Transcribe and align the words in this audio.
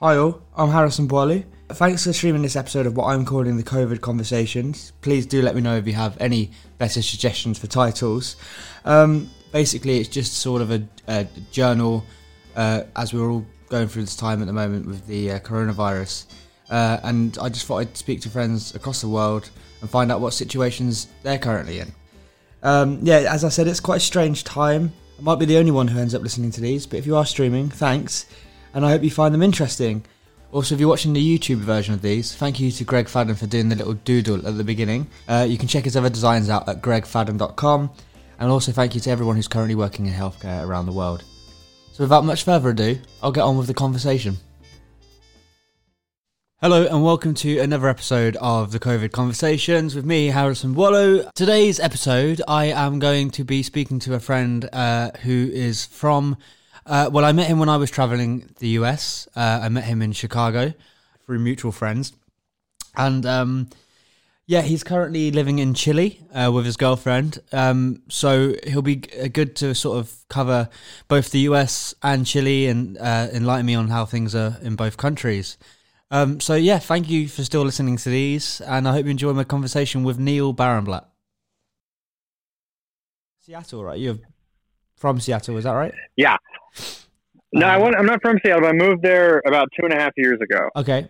Hi 0.00 0.18
all, 0.18 0.42
I'm 0.54 0.68
Harrison 0.68 1.06
Boileau. 1.08 1.42
Thanks 1.70 2.04
for 2.04 2.12
streaming 2.12 2.42
this 2.42 2.54
episode 2.54 2.84
of 2.84 2.98
what 2.98 3.06
I'm 3.06 3.24
calling 3.24 3.56
the 3.56 3.62
COVID 3.62 4.02
Conversations. 4.02 4.92
Please 5.00 5.24
do 5.24 5.40
let 5.40 5.54
me 5.54 5.62
know 5.62 5.78
if 5.78 5.86
you 5.86 5.94
have 5.94 6.18
any 6.20 6.50
better 6.76 7.00
suggestions 7.00 7.58
for 7.58 7.66
titles. 7.66 8.36
Um, 8.84 9.30
basically, 9.52 9.98
it's 9.98 10.10
just 10.10 10.34
sort 10.34 10.60
of 10.60 10.70
a, 10.70 10.86
a 11.08 11.26
journal 11.50 12.04
uh, 12.56 12.82
as 12.94 13.14
we're 13.14 13.30
all 13.30 13.46
going 13.70 13.88
through 13.88 14.02
this 14.02 14.16
time 14.16 14.42
at 14.42 14.46
the 14.46 14.52
moment 14.52 14.84
with 14.84 15.06
the 15.06 15.30
uh, 15.30 15.38
coronavirus. 15.38 16.26
Uh, 16.68 17.00
and 17.02 17.38
I 17.40 17.48
just 17.48 17.64
thought 17.64 17.78
I'd 17.78 17.96
speak 17.96 18.20
to 18.20 18.28
friends 18.28 18.74
across 18.74 19.00
the 19.00 19.08
world 19.08 19.48
and 19.80 19.88
find 19.88 20.12
out 20.12 20.20
what 20.20 20.34
situations 20.34 21.08
they're 21.22 21.38
currently 21.38 21.80
in. 21.80 21.90
Um, 22.62 22.98
yeah, 23.02 23.32
as 23.32 23.44
I 23.44 23.48
said, 23.48 23.66
it's 23.66 23.80
quite 23.80 23.96
a 23.96 24.00
strange 24.00 24.44
time. 24.44 24.92
I 25.18 25.22
might 25.22 25.38
be 25.38 25.46
the 25.46 25.56
only 25.56 25.70
one 25.70 25.88
who 25.88 25.98
ends 25.98 26.14
up 26.14 26.20
listening 26.20 26.50
to 26.50 26.60
these, 26.60 26.86
but 26.86 26.98
if 26.98 27.06
you 27.06 27.16
are 27.16 27.24
streaming, 27.24 27.70
thanks, 27.70 28.26
and 28.76 28.84
I 28.84 28.90
hope 28.90 29.02
you 29.02 29.10
find 29.10 29.32
them 29.32 29.42
interesting. 29.42 30.04
Also, 30.52 30.74
if 30.74 30.80
you're 30.80 30.88
watching 30.90 31.14
the 31.14 31.38
YouTube 31.38 31.56
version 31.56 31.94
of 31.94 32.02
these, 32.02 32.34
thank 32.34 32.60
you 32.60 32.70
to 32.70 32.84
Greg 32.84 33.06
Fadden 33.06 33.34
for 33.34 33.46
doing 33.46 33.70
the 33.70 33.74
little 33.74 33.94
doodle 33.94 34.46
at 34.46 34.58
the 34.58 34.64
beginning. 34.64 35.06
Uh, 35.26 35.46
you 35.48 35.56
can 35.56 35.66
check 35.66 35.84
his 35.84 35.96
other 35.96 36.10
designs 36.10 36.50
out 36.50 36.68
at 36.68 36.82
gregfadden.com, 36.82 37.90
and 38.38 38.50
also 38.50 38.72
thank 38.72 38.94
you 38.94 39.00
to 39.00 39.10
everyone 39.10 39.34
who's 39.34 39.48
currently 39.48 39.74
working 39.74 40.04
in 40.04 40.12
healthcare 40.12 40.62
around 40.62 40.84
the 40.84 40.92
world. 40.92 41.24
So, 41.92 42.04
without 42.04 42.26
much 42.26 42.44
further 42.44 42.68
ado, 42.68 42.98
I'll 43.22 43.32
get 43.32 43.44
on 43.44 43.56
with 43.56 43.66
the 43.66 43.72
conversation. 43.72 44.36
Hello 46.60 46.86
and 46.86 47.02
welcome 47.02 47.32
to 47.34 47.58
another 47.58 47.88
episode 47.88 48.36
of 48.42 48.72
the 48.72 48.78
COVID 48.78 49.10
Conversations 49.10 49.94
with 49.94 50.04
me, 50.04 50.26
Harrison 50.26 50.74
Boileau. 50.74 51.30
Today's 51.34 51.80
episode, 51.80 52.42
I 52.46 52.66
am 52.66 52.98
going 52.98 53.30
to 53.30 53.44
be 53.44 53.62
speaking 53.62 53.98
to 54.00 54.12
a 54.12 54.20
friend 54.20 54.68
uh, 54.70 55.12
who 55.22 55.48
is 55.50 55.86
from. 55.86 56.36
Uh, 56.86 57.10
well, 57.12 57.24
I 57.24 57.32
met 57.32 57.48
him 57.48 57.58
when 57.58 57.68
I 57.68 57.76
was 57.76 57.90
traveling 57.90 58.48
the 58.60 58.68
US. 58.80 59.26
Uh, 59.34 59.60
I 59.62 59.68
met 59.68 59.84
him 59.84 60.00
in 60.02 60.12
Chicago 60.12 60.72
through 61.24 61.40
mutual 61.40 61.72
friends, 61.72 62.12
and 62.96 63.26
um, 63.26 63.68
yeah, 64.46 64.62
he's 64.62 64.84
currently 64.84 65.32
living 65.32 65.58
in 65.58 65.74
Chile 65.74 66.20
uh, 66.32 66.52
with 66.54 66.64
his 66.64 66.76
girlfriend. 66.76 67.40
Um, 67.52 68.02
so 68.08 68.54
he'll 68.64 68.82
be 68.82 68.96
g- 68.96 69.28
good 69.30 69.56
to 69.56 69.74
sort 69.74 69.98
of 69.98 70.24
cover 70.28 70.68
both 71.08 71.30
the 71.30 71.40
US 71.40 71.92
and 72.04 72.24
Chile 72.24 72.68
and 72.68 72.96
uh, 72.98 73.26
enlighten 73.32 73.66
me 73.66 73.74
on 73.74 73.88
how 73.88 74.04
things 74.04 74.36
are 74.36 74.56
in 74.62 74.76
both 74.76 74.96
countries. 74.96 75.58
Um, 76.12 76.38
so 76.38 76.54
yeah, 76.54 76.78
thank 76.78 77.10
you 77.10 77.26
for 77.26 77.42
still 77.42 77.62
listening 77.62 77.96
to 77.96 78.08
these, 78.08 78.60
and 78.60 78.86
I 78.86 78.92
hope 78.92 79.06
you 79.06 79.10
enjoy 79.10 79.32
my 79.32 79.42
conversation 79.42 80.04
with 80.04 80.20
Neil 80.20 80.54
Barenblat. 80.54 81.04
Seattle, 83.40 83.84
right? 83.84 83.98
You're 83.98 84.18
from 84.94 85.18
Seattle, 85.18 85.56
is 85.56 85.64
that 85.64 85.72
right? 85.72 85.92
Yeah. 86.14 86.36
No, 87.52 87.66
I 87.66 87.76
Um, 87.76 87.82
want, 87.82 87.96
I'm 87.96 88.06
not 88.06 88.20
from 88.22 88.38
Seattle. 88.44 88.66
I 88.66 88.72
moved 88.72 89.02
there 89.02 89.40
about 89.46 89.68
two 89.78 89.84
and 89.86 89.92
a 89.94 89.96
half 90.00 90.12
years 90.16 90.38
ago. 90.40 90.68
Okay, 90.76 91.08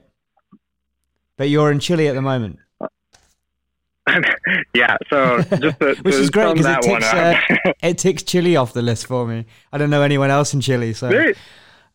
but 1.36 1.48
you're 1.48 1.70
in 1.72 1.80
Chile 1.80 2.08
at 2.08 2.14
the 2.14 2.22
moment, 2.22 2.58
yeah. 4.74 4.96
So 5.10 5.42
just 5.60 5.80
to, 5.80 5.96
which 6.02 6.14
to 6.14 6.20
is 6.20 6.30
great 6.30 6.54
because 6.54 6.76
it 6.76 6.82
ticks 6.82 7.12
uh, 7.12 7.40
it 7.82 7.98
ticks 7.98 8.22
Chile 8.22 8.56
off 8.56 8.72
the 8.72 8.82
list 8.82 9.06
for 9.06 9.26
me. 9.26 9.44
I 9.72 9.78
don't 9.78 9.90
know 9.90 10.02
anyone 10.02 10.30
else 10.30 10.54
in 10.54 10.60
Chile, 10.60 10.92
so 10.92 11.08
Great. 11.08 11.36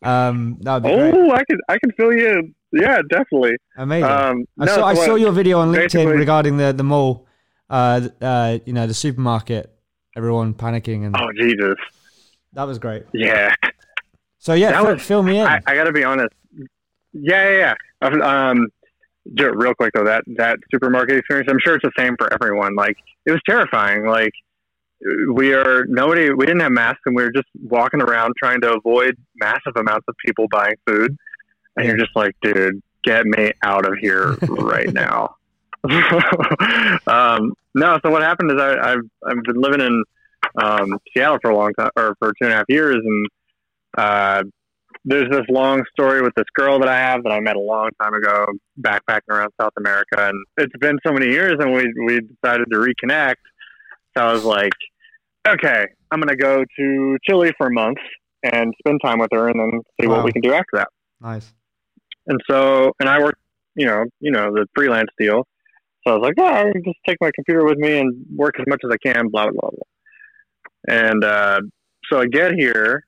um, 0.02 0.58
that 0.60 0.74
would 0.74 0.82
be 0.82 0.94
great. 0.94 1.14
oh, 1.14 1.30
I 1.32 1.44
can 1.44 1.58
I 1.68 1.78
can 1.78 1.92
fill 1.92 2.12
you. 2.12 2.28
in. 2.28 2.54
Yeah, 2.74 3.00
definitely. 3.10 3.56
amazing. 3.76 4.04
Um, 4.10 4.44
I 4.58 4.64
no, 4.64 4.72
saw 4.74 4.76
so 4.76 4.84
I 4.84 4.94
saw 4.94 5.14
your 5.14 5.32
video 5.32 5.58
on 5.60 5.72
LinkedIn 5.72 6.10
regarding 6.18 6.56
the 6.56 6.72
the 6.72 6.82
mall, 6.84 7.26
uh, 7.70 8.08
uh, 8.20 8.58
you 8.66 8.72
know, 8.72 8.86
the 8.86 8.94
supermarket. 8.94 9.70
Everyone 10.16 10.52
panicking, 10.54 11.06
and 11.06 11.16
Oh 11.16 11.30
Jesus. 11.34 11.76
That 12.54 12.64
was 12.64 12.78
great. 12.78 13.04
Yeah. 13.14 13.54
So 14.38 14.54
yeah, 14.54 14.72
That 14.72 14.82
fi- 14.82 14.92
was- 14.94 15.02
fill 15.02 15.22
me 15.22 15.38
in. 15.38 15.46
I, 15.46 15.60
I 15.66 15.74
got 15.74 15.84
to 15.84 15.92
be 15.92 16.04
honest. 16.04 16.34
Yeah, 17.12 17.48
yeah, 17.50 17.74
yeah. 18.02 18.50
Um, 18.50 18.68
real 19.30 19.74
quick 19.74 19.92
though, 19.94 20.04
that 20.04 20.24
that 20.36 20.58
supermarket 20.70 21.18
experience. 21.18 21.48
I'm 21.50 21.58
sure 21.64 21.74
it's 21.76 21.82
the 21.84 21.92
same 21.96 22.16
for 22.18 22.32
everyone. 22.32 22.74
Like 22.74 22.96
it 23.26 23.30
was 23.30 23.40
terrifying. 23.48 24.06
Like 24.06 24.32
we 25.32 25.52
are 25.52 25.84
nobody. 25.86 26.32
We 26.32 26.46
didn't 26.46 26.60
have 26.62 26.72
masks, 26.72 27.00
and 27.06 27.14
we 27.14 27.22
were 27.22 27.32
just 27.32 27.48
walking 27.62 28.00
around 28.00 28.34
trying 28.38 28.60
to 28.62 28.72
avoid 28.74 29.16
massive 29.36 29.76
amounts 29.76 30.04
of 30.08 30.14
people 30.24 30.46
buying 30.50 30.74
food. 30.86 31.16
And 31.76 31.86
you're 31.86 31.96
just 31.96 32.14
like, 32.16 32.34
dude, 32.42 32.82
get 33.04 33.24
me 33.26 33.52
out 33.62 33.86
of 33.86 33.94
here 34.00 34.32
right 34.48 34.92
now. 34.92 35.36
um, 37.06 37.52
no, 37.74 37.98
so 38.02 38.10
what 38.10 38.22
happened 38.22 38.50
is 38.52 38.60
I, 38.60 38.92
I've 38.92 39.00
I've 39.26 39.42
been 39.44 39.60
living 39.60 39.80
in 39.80 40.04
um, 40.56 40.98
Seattle 41.14 41.38
for 41.42 41.50
a 41.50 41.56
long 41.56 41.72
time, 41.78 41.90
or 41.96 42.14
for 42.18 42.28
two 42.40 42.44
and 42.46 42.52
a 42.52 42.56
half 42.56 42.66
years, 42.68 42.96
and 42.96 43.26
uh, 43.96 44.42
there's 45.04 45.30
this 45.30 45.42
long 45.48 45.82
story 45.92 46.22
with 46.22 46.32
this 46.36 46.46
girl 46.54 46.78
that 46.80 46.88
I 46.88 46.98
have 46.98 47.22
that 47.24 47.32
I 47.32 47.40
met 47.40 47.56
a 47.56 47.60
long 47.60 47.90
time 48.00 48.14
ago, 48.14 48.46
backpacking 48.80 49.30
around 49.30 49.50
South 49.60 49.72
America, 49.76 50.28
and 50.28 50.44
it's 50.58 50.76
been 50.80 50.98
so 51.06 51.12
many 51.12 51.26
years, 51.26 51.54
and 51.58 51.72
we 51.72 51.92
we 52.06 52.20
decided 52.20 52.66
to 52.70 52.76
reconnect. 52.78 53.36
So 54.16 54.24
I 54.24 54.32
was 54.32 54.44
like, 54.44 54.72
okay, 55.46 55.86
I'm 56.10 56.20
gonna 56.20 56.36
go 56.36 56.64
to 56.78 57.18
Chile 57.28 57.52
for 57.58 57.68
a 57.68 57.72
month 57.72 57.98
and 58.42 58.72
spend 58.80 59.00
time 59.04 59.18
with 59.18 59.30
her, 59.32 59.48
and 59.48 59.58
then 59.58 59.80
see 60.00 60.06
Wow. 60.06 60.16
what 60.16 60.24
we 60.24 60.32
can 60.32 60.42
do 60.42 60.52
after 60.52 60.74
that. 60.74 60.88
nice. 61.20 61.52
And 62.26 62.40
so, 62.48 62.92
and 63.00 63.08
I 63.08 63.18
work, 63.20 63.34
you 63.74 63.86
know, 63.86 64.04
you 64.20 64.30
know, 64.30 64.52
the 64.52 64.66
freelance 64.76 65.08
deal. 65.18 65.44
So 66.06 66.12
I 66.12 66.16
was 66.16 66.22
like, 66.22 66.34
yeah, 66.36 66.60
I 66.60 66.72
can 66.72 66.82
just 66.84 66.98
take 67.06 67.16
my 67.20 67.30
computer 67.34 67.64
with 67.64 67.78
me 67.78 67.98
and 67.98 68.24
work 68.36 68.54
as 68.60 68.66
much 68.68 68.80
as 68.84 68.90
I 68.92 68.96
can, 69.04 69.28
blah, 69.28 69.44
blah, 69.44 69.52
blah. 69.70 69.70
And 70.88 71.24
uh, 71.24 71.60
so 72.10 72.20
I 72.20 72.26
get 72.26 72.52
here, 72.54 73.04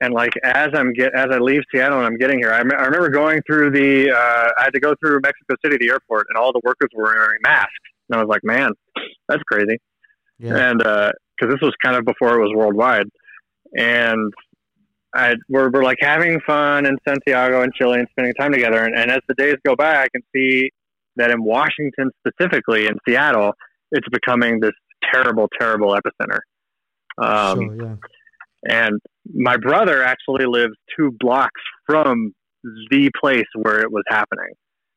and 0.00 0.12
like 0.12 0.32
as 0.44 0.68
I'm 0.74 0.92
get 0.92 1.14
as 1.14 1.28
I 1.30 1.38
leave 1.38 1.62
Seattle 1.74 1.98
and 1.98 2.06
I'm 2.06 2.18
getting 2.18 2.38
here, 2.38 2.52
I, 2.52 2.62
me- 2.62 2.76
I 2.76 2.84
remember 2.84 3.08
going 3.08 3.40
through 3.46 3.70
the, 3.70 4.10
uh, 4.10 4.50
I 4.58 4.64
had 4.64 4.74
to 4.74 4.80
go 4.80 4.94
through 5.00 5.20
Mexico 5.22 5.54
City, 5.64 5.76
the 5.80 5.90
airport, 5.90 6.26
and 6.28 6.36
all 6.38 6.52
the 6.52 6.60
workers 6.64 6.90
were 6.94 7.04
wearing 7.04 7.38
masks. 7.42 7.70
And 8.08 8.18
I 8.18 8.22
was 8.22 8.28
like, 8.28 8.42
man, 8.44 8.70
that's 9.28 9.42
crazy 9.50 9.78
Yeah. 10.38 10.56
and 10.70 10.78
because 10.78 11.54
this 11.54 11.60
was 11.62 11.72
kind 11.84 11.96
of 11.96 12.04
before 12.04 12.38
it 12.38 12.42
was 12.42 12.52
worldwide, 12.54 13.06
and 13.76 14.32
I 15.14 15.34
we're, 15.48 15.70
we're 15.70 15.82
like 15.84 15.98
having 16.00 16.40
fun 16.46 16.86
in 16.86 16.96
Santiago 17.08 17.62
and 17.62 17.72
Chile 17.74 17.98
and 17.98 18.08
spending 18.10 18.34
time 18.34 18.52
together. 18.52 18.84
And, 18.84 18.94
and 18.94 19.10
as 19.10 19.20
the 19.28 19.34
days 19.34 19.56
go 19.66 19.74
by, 19.74 20.02
I 20.02 20.08
can 20.14 20.22
see 20.34 20.70
that 21.16 21.30
in 21.30 21.42
Washington 21.42 22.10
specifically, 22.26 22.86
in 22.86 22.94
Seattle, 23.08 23.52
it's 23.92 24.06
becoming 24.10 24.60
this 24.60 24.72
terrible, 25.12 25.48
terrible 25.58 25.96
epicenter. 25.96 26.40
Um, 27.18 27.58
sure. 27.58 27.76
Yeah. 27.82 27.96
and 28.68 29.00
my 29.34 29.56
brother 29.56 30.02
actually 30.02 30.46
lives 30.46 30.74
two 30.98 31.12
blocks 31.18 31.60
from 31.86 32.32
the 32.90 33.10
place 33.20 33.46
where 33.54 33.80
it 33.80 33.90
was 33.90 34.04
happening 34.08 34.52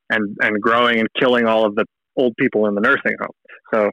and 0.09 0.35
and 0.41 0.61
growing 0.61 0.99
and 0.99 1.07
killing 1.19 1.45
all 1.45 1.65
of 1.65 1.75
the 1.75 1.85
old 2.17 2.33
people 2.37 2.67
in 2.67 2.75
the 2.75 2.81
nursing 2.81 3.15
home. 3.19 3.29
So 3.73 3.91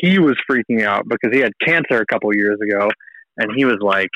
he 0.00 0.18
was 0.18 0.36
freaking 0.50 0.84
out 0.84 1.04
because 1.08 1.30
he 1.32 1.40
had 1.40 1.52
cancer 1.64 2.00
a 2.00 2.06
couple 2.06 2.34
years 2.34 2.58
ago 2.66 2.88
and 3.36 3.50
he 3.56 3.64
was 3.64 3.76
like 3.80 4.08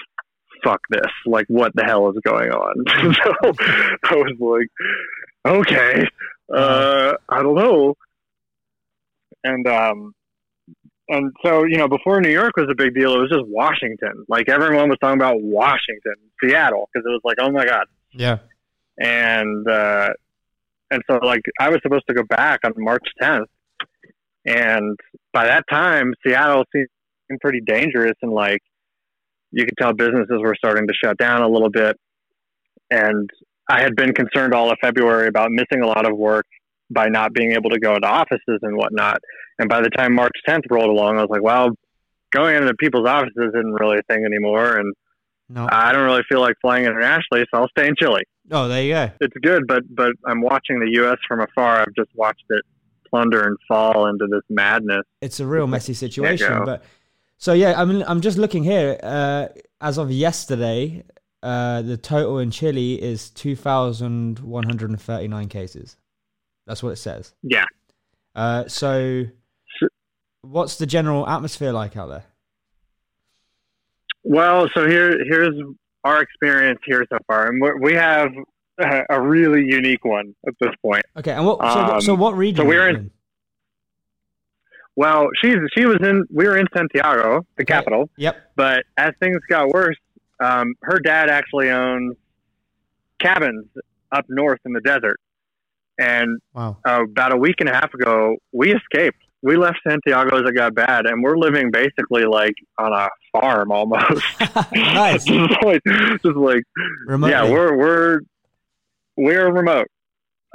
fuck 0.65 0.81
this. 0.91 1.11
Like 1.27 1.45
what 1.49 1.73
the 1.75 1.85
hell 1.85 2.09
is 2.11 2.17
going 2.25 2.51
on? 2.51 2.75
So 3.15 3.33
i 4.05 4.15
was 4.17 4.37
like 5.45 5.55
okay. 5.55 6.07
Uh 6.53 7.13
i 7.29 7.43
don't 7.43 7.55
know. 7.55 7.95
And 9.45 9.67
um 9.69 10.15
and 11.09 11.33
so 11.45 11.65
you 11.65 11.77
know 11.77 11.89
before 11.89 12.21
new 12.21 12.31
york 12.31 12.57
was 12.57 12.67
a 12.71 12.75
big 12.75 12.95
deal 12.95 13.15
it 13.15 13.19
was 13.19 13.31
just 13.31 13.47
washington. 13.47 14.25
Like 14.29 14.49
everyone 14.49 14.89
was 14.89 14.99
talking 15.01 15.19
about 15.19 15.41
washington 15.41 16.15
seattle 16.43 16.89
because 16.93 17.07
it 17.07 17.11
was 17.11 17.21
like 17.25 17.37
oh 17.41 17.51
my 17.51 17.65
god. 17.65 17.87
Yeah. 18.13 18.39
and 18.99 19.69
uh 19.69 20.11
and 20.91 21.03
so 21.11 21.19
like 21.23 21.43
i 21.61 21.69
was 21.69 21.81
supposed 21.83 22.05
to 22.09 22.15
go 22.15 22.23
back 22.23 22.61
on 22.65 22.73
march 22.77 23.07
10th 23.21 23.47
and 24.47 24.99
by 25.33 25.47
that 25.47 25.65
time 25.71 26.15
seattle 26.27 26.65
seemed 26.73 26.89
pretty 27.41 27.61
dangerous 27.67 28.15
and 28.23 28.33
like 28.33 28.61
you 29.51 29.65
could 29.65 29.77
tell 29.79 29.93
businesses 29.93 30.41
were 30.41 30.57
starting 30.57 30.87
to 30.89 30.95
shut 30.95 31.17
down 31.17 31.41
a 31.43 31.49
little 31.49 31.71
bit. 31.71 31.97
And 32.91 33.29
i 33.69 33.81
had 33.81 33.97
been 33.97 34.13
concerned 34.13 34.55
all 34.55 34.71
of 34.71 34.79
february 34.81 35.29
about 35.29 35.51
missing 35.51 35.83
a 35.83 35.87
lot 35.87 36.11
of 36.11 36.17
work 36.17 36.47
by 36.91 37.09
not 37.09 37.33
being 37.33 37.53
able 37.53 37.71
to 37.71 37.79
go 37.79 37.95
into 37.95 38.07
offices 38.09 38.59
and 38.63 38.77
whatnot 38.77 39.19
and 39.59 39.69
by 39.69 39.81
the 39.81 39.89
time 39.91 40.13
march 40.15 40.33
10th 40.49 40.63
rolled 40.71 40.91
along 40.91 41.19
i 41.19 41.23
was 41.23 41.31
like 41.31 41.43
well 41.43 41.71
going 42.33 42.55
into 42.57 42.73
people's 42.75 43.07
offices 43.09 43.51
isn't 43.55 43.73
really 43.75 43.99
a 43.99 44.03
thing 44.13 44.25
anymore 44.25 44.77
and 44.77 44.93
No. 45.49 45.67
i 45.73 45.93
don't 45.93 46.05
really 46.05 46.23
feel 46.29 46.41
like 46.41 46.55
flying 46.61 46.85
internationally 46.85 47.45
so 47.53 47.63
i'll 47.63 47.69
stay 47.69 47.89
in 47.89 47.95
chile 47.99 48.23
Oh, 48.51 48.69
there 48.69 48.83
you 48.83 48.93
go. 48.93 49.11
it's 49.23 49.33
good, 49.43 49.63
but 49.67 49.85
but 49.89 50.13
I'm 50.27 50.43
watching 50.43 50.79
the 50.79 50.91
U.S. 51.01 51.17
from 51.27 51.41
afar. 51.41 51.81
I've 51.81 51.95
just 51.97 52.11
watched 52.15 52.45
it 52.51 52.63
plunder 53.09 53.41
and 53.43 53.57
fall 53.67 54.07
into 54.07 54.27
this 54.31 54.43
madness. 54.51 55.05
It's 55.23 55.41
a 55.41 55.47
real 55.47 55.67
messy 55.67 55.95
situation, 55.95 56.63
but 56.67 56.85
so 57.39 57.55
yeah, 57.55 57.81
I 57.81 57.87
mean, 57.87 58.05
I'm 58.07 58.21
just 58.21 58.37
looking 58.37 58.63
here. 58.63 58.99
Uh, 59.03 59.47
as 59.81 59.97
of 59.97 60.11
yesterday, 60.11 61.05
uh, 61.43 61.81
the 61.81 61.97
total 61.97 62.39
in 62.39 62.51
Chile 62.51 63.01
is 63.03 63.31
2,139 63.31 65.49
cases. 65.49 65.97
That's 66.67 66.83
what 66.83 66.91
it 66.91 66.97
says. 66.97 67.35
Yeah, 67.43 67.65
Uh, 68.35 68.67
so, 68.69 69.25
what's 70.43 70.77
the 70.77 70.87
general 70.87 71.29
atmosphere 71.29 71.73
like 71.73 71.97
out 71.97 72.09
there? 72.09 72.25
Well, 74.23 74.69
so 74.75 74.89
here 74.89 75.17
here's 75.29 75.55
our 76.05 76.23
experience 76.23 76.81
here 76.87 77.05
so 77.11 77.19
far, 77.27 77.49
and 77.49 77.61
we 77.61 77.73
we 77.81 77.93
have 77.95 78.31
a, 79.11 79.21
really 79.21 79.65
unique 79.67 80.05
one 80.05 80.35
at 80.49 80.55
this 80.61 80.71
point. 80.83 81.03
Okay, 81.17 81.33
and 81.33 81.47
what? 81.47 81.59
So, 81.61 81.81
Um, 81.81 82.01
so 82.01 82.15
what 82.15 82.35
region? 82.37 82.65
so 82.65 82.69
we're 82.69 82.83
are 82.83 82.91
you 82.91 82.97
in- 82.97 83.11
Well, 84.97 85.29
she's 85.43 85.57
she 85.77 85.85
was 85.87 85.99
in 86.01 86.25
we 86.33 86.47
were 86.47 86.57
in 86.57 86.67
Santiago, 86.75 87.47
the 87.57 87.63
Okay. 87.63 87.73
capital, 87.75 88.09
Yep. 88.17 88.37
but 88.57 88.85
as 88.97 89.13
things 89.21 89.39
got 89.49 89.69
worse, 89.69 89.97
um, 90.41 90.75
her 90.83 90.99
dad 90.99 91.29
actually 91.29 91.71
owns 91.71 92.17
cabins 93.21 93.67
up 94.13 94.25
north 94.29 94.61
in 94.65 94.73
the 94.73 94.81
desert, 94.81 95.21
and 95.99 96.41
Wow. 96.55 96.79
uh, 96.87 97.03
about 97.05 97.33
a 97.33 97.37
week 97.37 97.57
and 97.61 97.69
a 97.69 97.73
half 97.75 97.93
ago, 97.95 98.37
we 98.53 98.75
escaped. 98.75 99.19
We 99.43 99.57
left 99.57 99.79
Santiago 99.87 100.37
as 100.39 100.49
it 100.49 100.55
got 100.55 100.75
bad, 100.75 101.07
and 101.07 101.23
we're 101.23 101.37
living 101.37 101.71
basically 101.71 102.25
like 102.25 102.55
on 102.79 102.93
a 102.93 103.09
farm 103.33 103.71
almost. 103.73 104.23
nice. 104.75 105.25
just 105.25 105.63
like, 105.63 105.83
just 105.85 106.25
like 106.37 106.63
Remotely. 107.07 107.31
yeah, 107.33 107.51
we're 107.51 107.77
we're 107.77 108.21
we're 109.17 109.53
remote. 109.53 109.87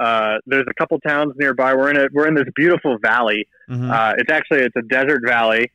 Uh, 0.00 0.38
there's 0.46 0.66
a 0.68 0.74
couple 0.74 0.98
towns 1.00 1.34
nearby. 1.36 1.74
We're 1.74 1.90
in 1.90 1.96
a 1.98 2.08
we're 2.12 2.26
in 2.26 2.34
this 2.34 2.48
beautiful 2.56 2.98
valley. 3.00 3.46
Mhm. 3.70 3.90
Uh, 3.90 4.14
it's 4.18 4.30
actually 4.30 4.60
it's 4.60 4.74
a 4.76 4.82
desert 4.82 5.20
valley 5.24 5.70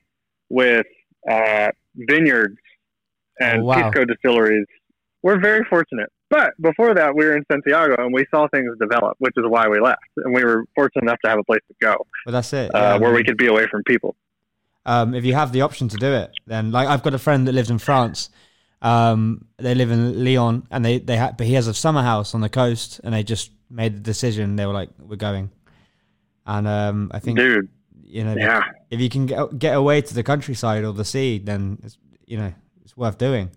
with 0.50 0.86
uh, 1.30 1.70
vineyards 1.96 2.58
and 3.40 3.62
Oh, 3.62 3.66
wow. 3.66 3.90
pisco 3.92 4.06
distilleries. 4.06 4.66
We're 5.24 5.40
very 5.40 5.64
fortunate. 5.70 6.10
But 6.30 6.54
before 6.60 6.94
that, 6.96 7.16
we 7.16 7.26
were 7.26 7.38
in 7.38 7.46
Santiago 7.52 7.96
and 8.04 8.14
we 8.14 8.26
saw 8.32 8.48
things 8.48 8.70
develop, 8.80 9.16
which 9.20 9.34
is 9.38 9.44
why 9.48 9.68
we 9.68 9.80
left. 9.80 10.02
And 10.18 10.34
we 10.34 10.44
were 10.44 10.66
fortunate 10.76 11.04
enough 11.04 11.20
to 11.24 11.30
have 11.30 11.40
a 11.40 11.44
place 11.44 11.62
to 11.68 11.76
go 11.80 11.96
well, 12.26 12.34
that's 12.34 12.52
it. 12.54 12.74
uh, 12.74 12.80
yeah. 12.80 12.98
where 12.98 13.14
we 13.14 13.24
could 13.24 13.38
be 13.38 13.48
away 13.48 13.68
from 13.68 13.84
people. 13.84 14.16
um, 14.86 15.14
if 15.14 15.24
you 15.26 15.34
have 15.34 15.52
the 15.52 15.62
option 15.62 15.88
to 15.90 15.98
do 15.98 16.12
it, 16.14 16.32
then 16.48 16.72
like 16.72 16.88
I've 16.88 17.04
got 17.04 17.14
a 17.14 17.20
friend 17.20 17.48
that 17.48 17.54
lives 17.54 17.70
in 17.70 17.80
France. 17.80 18.30
Um, 18.82 19.46
they 19.58 19.74
live 19.74 19.90
in 19.92 20.24
Lyon, 20.24 20.68
and 20.70 20.84
they 20.86 21.00
they 21.00 21.18
ha- 21.18 21.34
but 21.38 21.48
he 21.48 21.54
has 21.54 21.68
a 21.68 21.74
summer 21.74 22.02
house 22.02 22.36
on 22.36 22.42
the 22.42 22.50
coast, 22.50 23.02
and 23.04 23.14
they 23.14 23.24
just 23.24 23.52
made 23.70 23.96
the 23.96 24.00
decision. 24.02 24.56
They 24.58 24.66
were 24.66 24.74
like, 24.74 24.90
"We're 25.00 25.16
going," 25.16 25.50
and 26.46 26.68
um, 26.68 27.12
I 27.14 27.20
think 27.20 27.38
Dude, 27.38 27.70
you 28.04 28.24
know 28.24 28.36
yeah. 28.38 28.64
if 28.92 29.00
you 29.00 29.10
can 29.10 29.26
get 29.26 29.58
get 29.58 29.76
away 29.76 30.02
to 30.02 30.14
the 30.14 30.24
countryside 30.24 30.84
or 30.84 30.94
the 30.94 31.06
sea, 31.06 31.40
then 31.40 31.80
it's 31.84 31.98
you 32.28 32.38
know 32.38 32.54
it's 32.84 32.96
worth 32.96 33.18
doing. 33.18 33.50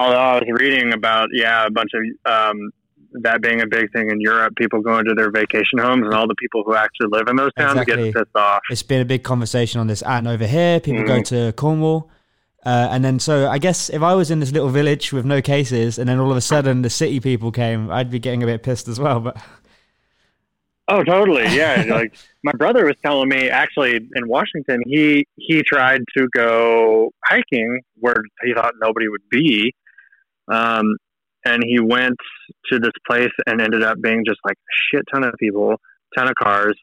Although 0.00 0.16
I 0.16 0.34
was 0.36 0.48
reading 0.58 0.92
about, 0.92 1.28
yeah, 1.32 1.66
a 1.66 1.70
bunch 1.70 1.90
of 1.94 2.32
um, 2.32 2.70
that 3.22 3.42
being 3.42 3.60
a 3.60 3.66
big 3.66 3.92
thing 3.92 4.10
in 4.10 4.20
Europe, 4.20 4.54
people 4.56 4.80
going 4.80 5.04
to 5.04 5.14
their 5.14 5.30
vacation 5.30 5.78
homes 5.78 6.04
and 6.04 6.14
all 6.14 6.26
the 6.26 6.34
people 6.36 6.62
who 6.64 6.74
actually 6.74 7.08
live 7.10 7.28
in 7.28 7.36
those 7.36 7.52
towns 7.54 7.78
Exactly. 7.80 8.12
get 8.12 8.14
pissed 8.14 8.36
off. 8.36 8.60
It's 8.70 8.82
been 8.82 9.02
a 9.02 9.04
big 9.04 9.24
conversation 9.24 9.80
on 9.80 9.88
this 9.88 10.02
and 10.02 10.26
over 10.26 10.46
here. 10.46 10.80
People 10.80 11.04
go 11.04 11.22
to 11.22 11.52
Cornwall. 11.52 12.10
Uh, 12.64 12.88
and 12.90 13.04
then, 13.04 13.18
so 13.18 13.48
I 13.48 13.58
guess 13.58 13.90
if 13.90 14.02
I 14.02 14.14
was 14.14 14.30
in 14.30 14.40
this 14.40 14.52
little 14.52 14.68
village 14.68 15.12
with 15.12 15.24
no 15.24 15.42
cases, 15.42 15.98
and 15.98 16.08
then 16.08 16.18
all 16.18 16.30
of 16.30 16.36
a 16.36 16.42
sudden 16.42 16.82
the 16.82 16.90
city 16.90 17.20
people 17.20 17.52
came, 17.52 17.90
I'd 17.90 18.10
be 18.10 18.18
getting 18.18 18.42
a 18.42 18.46
bit 18.46 18.62
pissed 18.62 18.88
as 18.88 18.98
well. 18.98 19.20
But 19.20 19.36
Oh, 20.90 21.04
totally. 21.04 21.44
Yeah. 21.54 21.84
like 21.88 22.14
my 22.42 22.52
brother 22.52 22.84
was 22.84 22.96
telling 23.02 23.28
me 23.28 23.48
actually 23.48 23.96
in 23.96 24.28
Washington, 24.28 24.82
he, 24.86 25.26
he 25.36 25.62
tried 25.62 26.00
to 26.16 26.28
go 26.34 27.12
hiking 27.24 27.80
where 27.94 28.22
he 28.42 28.52
thought 28.52 28.74
nobody 28.80 29.08
would 29.08 29.26
be. 29.30 29.72
Um, 30.50 30.96
and 31.44 31.62
he 31.64 31.80
went 31.80 32.16
to 32.70 32.78
this 32.78 32.92
place 33.06 33.32
and 33.46 33.60
ended 33.60 33.82
up 33.82 34.00
being 34.00 34.24
just 34.26 34.40
like 34.44 34.56
a 34.56 34.96
shit 34.96 35.04
ton 35.12 35.24
of 35.24 35.32
people, 35.38 35.76
ton 36.16 36.28
of 36.28 36.34
cars, 36.34 36.76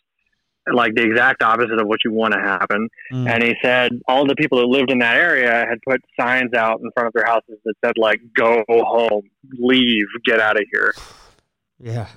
like 0.73 0.95
the 0.95 1.03
exact 1.03 1.43
opposite 1.43 1.79
of 1.79 1.87
what 1.87 1.99
you 2.03 2.11
want 2.11 2.33
to 2.33 2.39
happen. 2.39 2.89
Mm. 3.13 3.29
And 3.29 3.43
he 3.43 3.53
said 3.61 3.91
all 4.07 4.25
the 4.25 4.35
people 4.35 4.59
that 4.59 4.65
lived 4.65 4.91
in 4.91 4.99
that 4.99 5.15
area 5.15 5.65
had 5.67 5.79
put 5.87 6.01
signs 6.19 6.53
out 6.53 6.79
in 6.81 6.89
front 6.93 7.07
of 7.07 7.13
their 7.13 7.25
houses 7.25 7.59
that 7.65 7.73
said 7.85 7.93
like 7.97 8.19
"Go 8.35 8.63
home, 8.67 9.29
leave, 9.59 10.05
get 10.25 10.39
out 10.39 10.57
of 10.57 10.65
here." 10.71 10.93
yeah, 11.79 12.07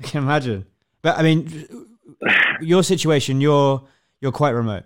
I 0.00 0.02
can 0.02 0.22
imagine. 0.22 0.66
But 1.00 1.18
I 1.18 1.22
mean, 1.22 1.66
your 2.60 2.82
situation, 2.82 3.40
you're 3.40 3.82
you're 4.20 4.32
quite 4.32 4.50
remote. 4.50 4.84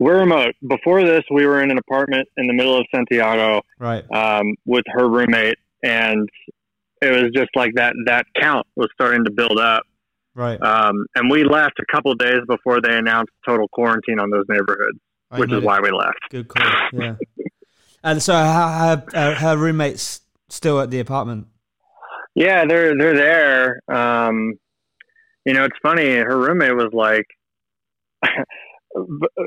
We're 0.00 0.18
remote. 0.20 0.54
Before 0.66 1.04
this, 1.04 1.22
we 1.30 1.46
were 1.46 1.62
in 1.62 1.70
an 1.70 1.78
apartment 1.78 2.26
in 2.38 2.46
the 2.46 2.54
middle 2.54 2.76
of 2.76 2.86
Santiago 2.92 3.60
Right. 3.78 4.02
um, 4.10 4.56
with 4.64 4.84
her 4.88 5.06
roommate, 5.08 5.58
and 5.84 6.26
it 7.02 7.10
was 7.10 7.30
just 7.34 7.50
like 7.54 7.74
that. 7.74 7.92
That 8.06 8.24
count 8.40 8.66
was 8.76 8.88
starting 8.94 9.24
to 9.26 9.30
build 9.30 9.58
up, 9.58 9.82
Right. 10.34 10.60
um, 10.62 11.04
and 11.14 11.30
we 11.30 11.44
left 11.44 11.74
a 11.78 11.84
couple 11.94 12.14
days 12.14 12.40
before 12.48 12.80
they 12.80 12.96
announced 12.96 13.30
total 13.46 13.68
quarantine 13.68 14.18
on 14.18 14.30
those 14.30 14.46
neighborhoods, 14.48 14.98
I 15.30 15.38
which 15.38 15.52
is 15.52 15.62
why 15.62 15.80
we 15.80 15.90
left. 15.90 16.18
Good 16.30 16.48
call. 16.48 16.66
Yeah. 16.94 17.16
and 18.02 18.22
so 18.22 18.32
her, 18.32 18.42
her, 18.42 19.04
uh, 19.14 19.34
her 19.34 19.56
roommate's 19.58 20.22
still 20.48 20.80
at 20.80 20.90
the 20.90 21.00
apartment. 21.00 21.46
Yeah, 22.34 22.64
they're 22.64 22.96
they're 22.96 23.16
there. 23.16 23.80
Um, 23.94 24.54
you 25.44 25.52
know, 25.52 25.64
it's 25.64 25.76
funny. 25.82 26.14
Her 26.14 26.38
roommate 26.38 26.74
was 26.74 26.90
like, 26.94 27.26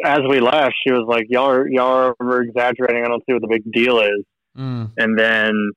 as 0.05 0.19
we 0.29 0.39
left, 0.39 0.75
she 0.85 0.91
was 0.91 1.05
like, 1.07 1.25
"Y'all 1.29 1.49
are 1.49 1.67
y'all 1.67 2.13
are 2.19 2.41
exaggerating. 2.41 3.03
I 3.03 3.07
don't 3.07 3.23
see 3.27 3.33
what 3.33 3.41
the 3.41 3.47
big 3.47 3.71
deal 3.71 3.99
is." 3.99 4.23
Mm. 4.57 4.91
And 4.97 5.17
then, 5.17 5.71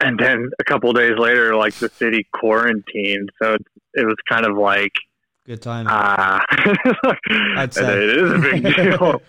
and 0.00 0.18
then 0.18 0.50
a 0.60 0.64
couple 0.64 0.90
of 0.90 0.96
days 0.96 1.16
later, 1.18 1.54
like 1.54 1.74
the 1.74 1.88
city 1.88 2.26
quarantined, 2.34 3.30
so 3.40 3.54
it, 3.54 3.62
it 3.94 4.04
was 4.04 4.16
kind 4.28 4.44
of 4.44 4.56
like, 4.56 4.92
Good 5.46 5.62
time. 5.62 5.86
ah, 5.88 6.42
I'd 7.56 7.72
say 7.72 8.04
it 8.04 8.18
is 8.18 8.30
a 8.32 8.38
big 8.38 8.76
deal. 8.76 9.22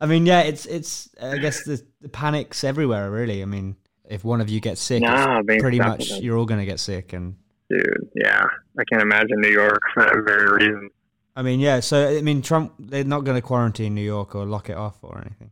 I 0.00 0.06
mean, 0.06 0.26
yeah, 0.26 0.40
it's 0.42 0.66
it's. 0.66 1.10
I 1.20 1.38
guess 1.38 1.64
the, 1.64 1.82
the 2.00 2.08
panic's 2.08 2.64
everywhere, 2.64 3.10
really. 3.10 3.42
I 3.42 3.44
mean, 3.44 3.76
if 4.08 4.24
one 4.24 4.40
of 4.40 4.48
you 4.48 4.60
gets 4.60 4.80
sick, 4.80 5.02
Nah, 5.02 5.42
pretty 5.42 5.78
much 5.78 6.10
you're 6.20 6.36
all 6.36 6.46
going 6.46 6.60
to 6.60 6.66
get 6.66 6.80
sick. 6.80 7.12
And 7.12 7.36
Dude, 7.70 8.10
yeah, 8.14 8.44
I 8.78 8.84
can't 8.90 9.02
imagine 9.02 9.40
New 9.40 9.50
York 9.50 9.80
for 9.94 10.02
that 10.04 10.14
very 10.26 10.66
reason. 10.66 10.90
I 11.34 11.42
mean, 11.42 11.60
yeah. 11.60 11.80
So 11.80 12.08
I 12.08 12.20
mean, 12.22 12.42
Trump 12.42 12.74
they're 12.78 13.04
not 13.04 13.24
going 13.24 13.36
to 13.36 13.42
quarantine 13.42 13.94
New 13.94 14.02
York 14.04 14.34
or 14.34 14.44
lock 14.44 14.68
it 14.70 14.76
off 14.76 14.96
or 15.02 15.18
anything. 15.18 15.50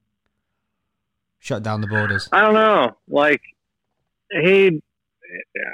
Shut 1.38 1.62
down 1.62 1.80
the 1.80 1.86
borders. 1.86 2.28
I 2.32 2.42
don't 2.42 2.54
know. 2.54 2.90
Like 3.08 3.40
he, 4.30 4.82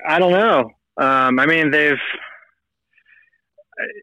I 0.09 0.19
don't 0.19 0.33
know. 0.33 0.71
Um, 0.97 1.39
I 1.41 1.47
mean, 1.47 1.71
they've. 1.71 1.99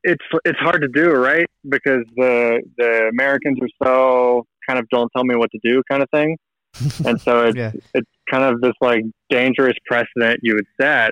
It's 0.04 0.24
it's 0.46 0.60
hard 0.60 0.82
to 0.82 0.88
do, 0.88 1.12
right? 1.12 1.48
Because 1.68 2.04
the 2.16 2.62
the 2.78 3.08
Americans 3.12 3.58
are 3.62 3.88
so 3.88 4.46
kind 4.68 4.78
of 4.78 4.88
don't 4.90 5.10
tell 5.16 5.24
me 5.24 5.36
what 5.36 5.50
to 5.52 5.60
do 5.64 5.82
kind 5.90 6.04
of 6.04 6.10
thing, 6.12 6.38
and 7.06 7.20
so 7.20 7.46
it's 7.46 7.58
Yeah. 7.58 7.72
it's 7.96 8.10
kind 8.30 8.44
of 8.44 8.62
this 8.62 8.74
like 8.82 9.02
dangerous 9.30 9.74
precedent 9.88 10.42
you 10.44 10.56
would 10.56 10.68
set. 10.80 11.12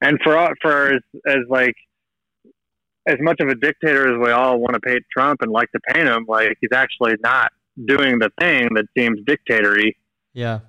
And 0.00 0.18
for 0.24 0.54
for 0.62 0.92
as, 0.94 1.00
as 1.26 1.38
like 1.48 1.74
as 3.06 3.16
much 3.20 3.40
of 3.40 3.48
a 3.48 3.54
dictator 3.54 4.12
as 4.14 4.18
we 4.24 4.30
all 4.32 4.58
want 4.58 4.74
to 4.74 4.80
paint 4.80 5.02
Trump 5.12 5.42
and 5.42 5.50
like 5.52 5.70
to 5.72 5.80
paint 5.92 6.08
him, 6.08 6.24
like 6.28 6.56
he's 6.60 6.72
actually 6.72 7.14
not 7.22 7.52
doing 7.86 8.18
the 8.18 8.30
thing 8.40 8.68
that 8.74 8.84
seems 8.96 9.18
dictatory 9.26 9.96
Yeah. 10.32 10.60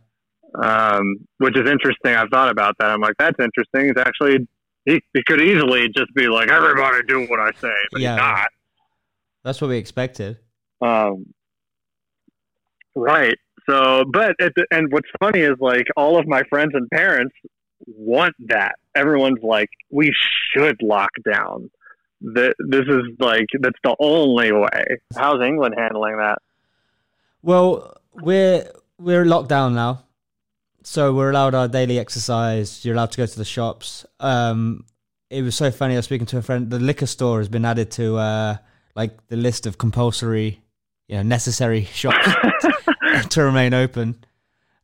um, 0.62 1.18
which 1.38 1.56
is 1.58 1.70
interesting. 1.70 2.14
I've 2.16 2.30
thought 2.30 2.50
about 2.50 2.76
that. 2.80 2.90
I'm 2.90 3.00
like, 3.02 3.14
that's 3.20 3.38
interesting. 3.40 3.90
It's 3.90 4.00
actually 4.00 4.48
he, 4.86 5.02
he 5.14 5.24
could 5.28 5.42
easily 5.42 5.88
just 5.96 6.14
be 6.14 6.28
like, 6.28 6.50
everybody 6.50 7.04
do 7.08 7.26
what 7.28 7.40
I 7.40 7.52
say, 7.62 7.74
but 7.92 8.02
Yeah. 8.02 8.14
he's 8.14 8.18
not. 8.18 8.48
That's 9.44 9.62
what 9.62 9.70
we 9.70 9.78
expected. 9.78 10.38
Um, 10.82 11.28
right. 12.96 13.38
So, 13.70 14.04
but 14.12 14.36
at 14.40 14.54
the, 14.56 14.66
and 14.72 14.92
what's 14.92 15.10
funny 15.20 15.40
is 15.42 15.56
like 15.60 15.86
all 15.98 16.20
of 16.20 16.28
my 16.28 16.44
friends 16.50 16.72
and 16.74 16.90
parents 16.90 17.34
want 17.88 18.34
that. 18.48 18.76
Everyone's 18.96 19.42
like, 19.44 19.70
we 19.90 20.12
should 20.54 20.78
lock 20.82 21.10
down. 21.32 21.70
That 22.22 22.56
this 22.60 22.86
is 22.88 23.04
like 23.20 23.46
that's 23.60 23.80
the 23.84 23.96
only 24.00 24.52
way. 24.52 24.86
How's 25.16 25.42
England 25.46 25.76
handling 25.78 26.18
that? 26.18 26.40
Well, 27.42 27.98
we're 28.14 28.70
we're 28.98 29.26
locked 29.26 29.50
down 29.50 29.76
now, 29.76 30.04
so 30.84 31.14
we're 31.14 31.30
allowed 31.30 31.54
our 31.54 31.68
daily 31.68 32.00
exercise. 32.00 32.84
You're 32.84 32.96
allowed 32.96 33.12
to 33.12 33.18
go 33.18 33.26
to 33.26 33.38
the 33.38 33.46
shops. 33.46 34.06
Um, 34.20 34.86
it 35.30 35.42
was 35.42 35.56
so 35.56 35.72
funny. 35.72 35.96
I 35.96 35.98
was 35.98 36.06
speaking 36.06 36.28
to 36.28 36.38
a 36.38 36.42
friend. 36.42 36.70
The 36.70 36.80
liquor 36.80 37.06
store 37.06 37.40
has 37.40 37.50
been 37.50 37.66
added 37.66 37.92
to 37.92 38.18
uh, 38.18 38.58
like 38.96 39.28
the 39.28 39.36
list 39.36 39.66
of 39.66 39.78
compulsory, 39.78 40.62
you 41.08 41.18
know, 41.18 41.24
necessary 41.24 41.84
shops 41.94 42.28
to 43.30 43.44
remain 43.44 43.74
open. 43.74 44.24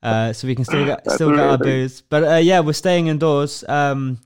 Uh, 0.04 0.34
so 0.34 0.48
we 0.48 0.56
can 0.56 0.66
still 0.66 0.84
get 0.84 1.10
still 1.12 1.30
get 1.30 1.40
our 1.40 1.58
booze. 1.58 2.02
But 2.02 2.24
uh, 2.24 2.38
yeah, 2.38 2.60
we're 2.60 2.74
staying 2.74 3.08
indoors. 3.08 3.64
Um, 3.68 4.20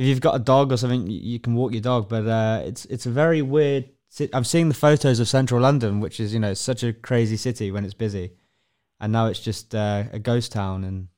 if 0.00 0.06
you've 0.06 0.20
got 0.22 0.34
a 0.34 0.38
dog 0.38 0.72
or 0.72 0.78
something, 0.78 1.06
you, 1.08 1.38
can 1.38 1.54
walk 1.54 1.72
your 1.72 1.82
dog. 1.82 2.08
But 2.08 2.26
uh, 2.26 2.62
it's 2.64 2.86
it's 2.86 3.04
a 3.04 3.10
very 3.10 3.42
weird. 3.42 3.90
I'm 4.32 4.44
seeing 4.44 4.68
the 4.68 4.74
photos 4.74 5.20
of 5.20 5.28
central 5.28 5.60
London, 5.60 6.00
which 6.00 6.18
is 6.18 6.32
you 6.32 6.40
know 6.40 6.54
such 6.54 6.82
a 6.82 6.94
crazy 6.94 7.36
city 7.36 7.70
when 7.70 7.84
it's 7.84 7.92
busy, 7.92 8.32
and 8.98 9.12
now 9.12 9.26
it's 9.26 9.40
just 9.40 9.74
uh, 9.74 10.04
a 10.10 10.18
ghost 10.18 10.52
town. 10.52 10.84
And 10.84 11.08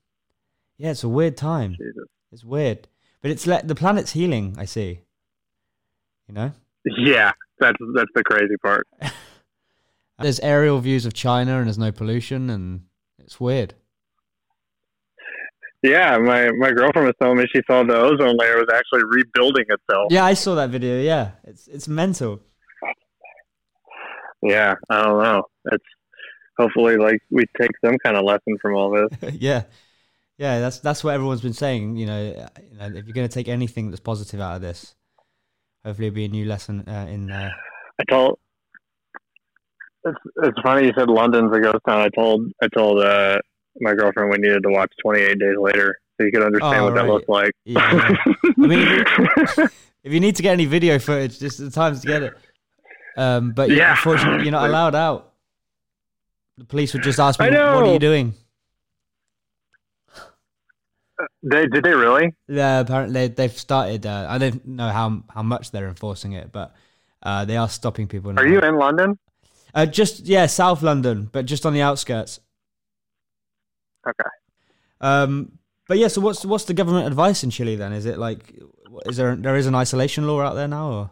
yeah, 0.78 0.90
it's 0.90 1.04
a 1.04 1.08
weird 1.08 1.36
time. 1.36 1.76
Jesus. 1.78 2.08
It's 2.32 2.44
weird, 2.44 2.88
but 3.20 3.30
it's 3.30 3.46
let 3.46 3.68
the 3.68 3.76
planet's 3.76 4.12
healing. 4.12 4.56
I 4.58 4.64
see. 4.64 5.00
You 6.26 6.34
know, 6.34 6.52
Yeah, 6.84 7.30
that's 7.60 7.78
that's 7.94 8.10
the 8.16 8.24
crazy 8.24 8.56
part. 8.60 8.88
there's 10.18 10.40
aerial 10.40 10.80
views 10.80 11.06
of 11.06 11.14
China, 11.14 11.58
and 11.58 11.68
there's 11.68 11.78
no 11.78 11.92
pollution, 11.92 12.50
and 12.50 12.82
it's 13.20 13.38
weird. 13.38 13.74
Yeah, 15.82 16.16
my 16.18 16.50
my 16.52 16.70
girlfriend 16.70 17.06
was 17.06 17.14
telling 17.20 17.38
me 17.38 17.46
she 17.52 17.60
saw 17.66 17.82
the 17.82 17.96
ozone 17.96 18.36
layer 18.36 18.56
was 18.56 18.68
actually 18.72 19.02
rebuilding 19.04 19.64
itself. 19.68 20.06
Yeah, 20.10 20.24
I 20.24 20.34
saw 20.34 20.54
that 20.54 20.70
video. 20.70 21.00
Yeah, 21.00 21.32
it's 21.44 21.66
it's 21.66 21.88
mental. 21.88 22.40
Yeah, 24.42 24.74
I 24.88 25.02
don't 25.02 25.22
know. 25.22 25.42
It's 25.72 25.84
hopefully 26.56 26.96
like 26.96 27.20
we 27.30 27.44
take 27.60 27.70
some 27.84 27.96
kind 28.04 28.16
of 28.16 28.24
lesson 28.24 28.56
from 28.60 28.74
all 28.76 28.90
this. 28.90 29.34
yeah, 29.40 29.64
yeah. 30.38 30.60
That's 30.60 30.78
that's 30.78 31.02
what 31.02 31.14
everyone's 31.14 31.40
been 31.40 31.52
saying. 31.52 31.96
You 31.96 32.06
know, 32.06 32.22
you 32.22 32.78
know 32.78 32.86
if 32.86 33.04
you're 33.06 33.14
going 33.14 33.28
to 33.28 33.34
take 33.34 33.48
anything 33.48 33.90
that's 33.90 34.00
positive 34.00 34.40
out 34.40 34.56
of 34.56 34.62
this, 34.62 34.94
hopefully 35.84 36.08
it'll 36.08 36.16
be 36.16 36.26
a 36.26 36.28
new 36.28 36.44
lesson 36.44 36.88
uh, 36.88 37.06
in. 37.10 37.30
Uh... 37.30 37.50
I 37.98 38.04
told. 38.08 38.38
It's 40.04 40.18
it's 40.42 40.60
funny 40.62 40.86
you 40.86 40.92
said 40.96 41.08
London's 41.08 41.56
a 41.56 41.60
ghost 41.60 41.78
town. 41.86 42.00
I 42.00 42.08
told 42.08 42.52
I 42.62 42.68
told 42.68 43.00
uh, 43.00 43.38
my 43.80 43.94
girlfriend 43.94 44.30
we 44.30 44.38
needed 44.38 44.62
to 44.64 44.70
watch 44.70 44.92
28 45.02 45.38
Days 45.38 45.56
Later 45.58 45.98
so 46.18 46.24
you 46.26 46.32
could 46.32 46.42
understand 46.42 46.76
Oh, 46.76 46.84
what 46.84 46.94
that 46.94 47.06
looked 47.06 47.28
like. 47.28 47.52
Yeah, 47.64 47.80
I 47.80 48.50
mean, 48.56 49.04
if 50.04 50.12
you 50.12 50.20
need 50.20 50.36
to 50.36 50.42
get 50.42 50.52
any 50.52 50.66
video 50.66 50.98
footage, 50.98 51.38
this 51.38 51.58
is 51.58 51.70
the 51.70 51.74
time 51.74 51.98
to 51.98 52.06
get 52.06 52.22
it. 52.22 52.34
Um, 53.16 53.52
but 53.52 53.70
yeah, 53.70 53.76
Yeah. 53.76 53.90
unfortunately, 53.92 54.42
you're 54.44 54.52
not 54.52 54.68
allowed 54.70 54.94
out. 54.94 55.32
The 56.58 56.64
police 56.64 56.92
would 56.92 57.02
just 57.02 57.18
ask 57.18 57.40
me, 57.40 57.46
"What 57.46 57.56
are 57.56 57.92
you 57.92 57.98
doing?" 57.98 58.34
they, 61.42 61.66
did 61.66 61.84
they 61.84 61.94
really? 61.94 62.34
Yeah, 62.48 62.80
apparently 62.80 63.28
they've 63.28 63.52
started. 63.56 64.06
Uh, 64.06 64.26
I 64.28 64.38
don't 64.38 64.64
know 64.66 64.90
how 64.90 65.22
how 65.32 65.42
much 65.42 65.70
they're 65.70 65.88
enforcing 65.88 66.32
it, 66.32 66.52
but 66.52 66.74
uh, 67.22 67.44
they 67.44 67.56
are 67.56 67.68
stopping 67.68 68.06
people. 68.06 68.32
Now. 68.32 68.42
Are 68.42 68.46
you 68.46 68.60
in 68.60 68.76
London? 68.76 69.18
Uh, 69.74 69.86
just 69.86 70.26
yeah, 70.26 70.46
South 70.46 70.82
London, 70.82 71.28
but 71.32 71.46
just 71.46 71.64
on 71.64 71.72
the 71.72 71.82
outskirts. 71.82 72.40
Okay. 74.06 74.30
Um, 75.00 75.58
but 75.88 75.98
yeah, 75.98 76.08
so 76.08 76.20
what's 76.20 76.44
what's 76.44 76.64
the 76.64 76.74
government 76.74 77.06
advice 77.06 77.42
in 77.42 77.50
Chile 77.50 77.76
then? 77.76 77.92
Is 77.92 78.06
it 78.06 78.18
like 78.18 78.54
is 79.06 79.16
there 79.16 79.36
there 79.36 79.56
is 79.56 79.66
an 79.66 79.74
isolation 79.74 80.26
law 80.26 80.40
out 80.40 80.54
there 80.54 80.68
now? 80.68 80.90
Or? 80.90 81.10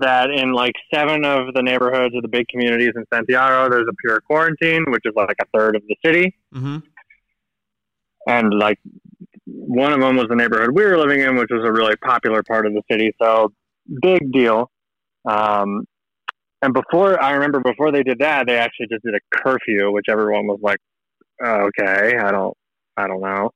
that 0.00 0.30
in 0.30 0.52
like 0.52 0.74
seven 0.92 1.24
of 1.24 1.54
the 1.54 1.62
neighborhoods 1.62 2.14
of 2.14 2.22
the 2.22 2.28
big 2.28 2.48
communities 2.48 2.92
in 2.96 3.04
Santiago, 3.12 3.68
there's 3.68 3.86
a 3.88 3.94
pure 4.00 4.20
quarantine, 4.20 4.84
which 4.88 5.02
is 5.04 5.12
like 5.14 5.36
a 5.40 5.58
third 5.58 5.76
of 5.76 5.82
the 5.86 5.96
city. 6.04 6.34
Mm-hmm. 6.54 6.78
And 8.26 8.54
like 8.54 8.78
one 9.46 9.92
of 9.92 10.00
them 10.00 10.16
was 10.16 10.26
the 10.28 10.36
neighborhood 10.36 10.70
we 10.74 10.84
were 10.84 10.98
living 10.98 11.20
in, 11.20 11.36
which 11.36 11.50
was 11.50 11.62
a 11.64 11.72
really 11.72 11.96
popular 11.96 12.42
part 12.42 12.66
of 12.66 12.72
the 12.72 12.82
city. 12.90 13.14
So 13.20 13.52
big 14.00 14.32
deal. 14.32 14.70
Um, 15.28 15.86
and 16.62 16.72
before, 16.72 17.22
I 17.22 17.32
remember 17.32 17.60
before 17.60 17.92
they 17.92 18.02
did 18.02 18.20
that, 18.20 18.46
they 18.46 18.56
actually 18.56 18.86
just 18.90 19.04
did 19.04 19.14
a 19.14 19.20
curfew, 19.36 19.92
which 19.92 20.06
everyone 20.08 20.46
was 20.46 20.60
like, 20.62 20.78
"Oh, 20.78 20.93
okay, 21.42 22.16
I 22.18 22.30
don't, 22.30 22.56
I 22.96 23.06
don't 23.06 23.20
know. 23.20 23.50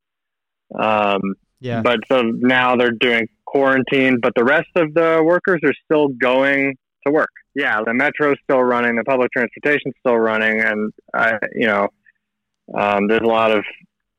Um, 0.79 1.21
Yeah. 1.61 1.83
but 1.83 2.01
so 2.09 2.23
now 2.23 2.77
they're 2.77 2.91
doing 2.93 3.29
quarantine, 3.47 4.19
but 4.21 4.33
the 4.37 4.45
rest 4.45 4.69
of 4.77 4.95
the 4.95 5.23
workers 5.25 5.61
are 5.65 5.73
still 5.85 6.09
going 6.09 6.77
to 7.07 7.13
work. 7.13 7.31
Yeah, 7.55 7.81
the 7.85 7.95
metro's 7.95 8.37
still 8.45 8.63
running, 8.63 8.97
the 8.97 9.05
public 9.05 9.31
transportation's 9.33 9.95
still 10.01 10.17
running, 10.19 10.61
and 10.61 10.93
I, 11.15 11.39
you 11.55 11.67
know, 11.67 11.89
um, 12.77 13.09
there's 13.09 13.23
a 13.23 13.27
lot 13.27 13.51
of 13.51 13.65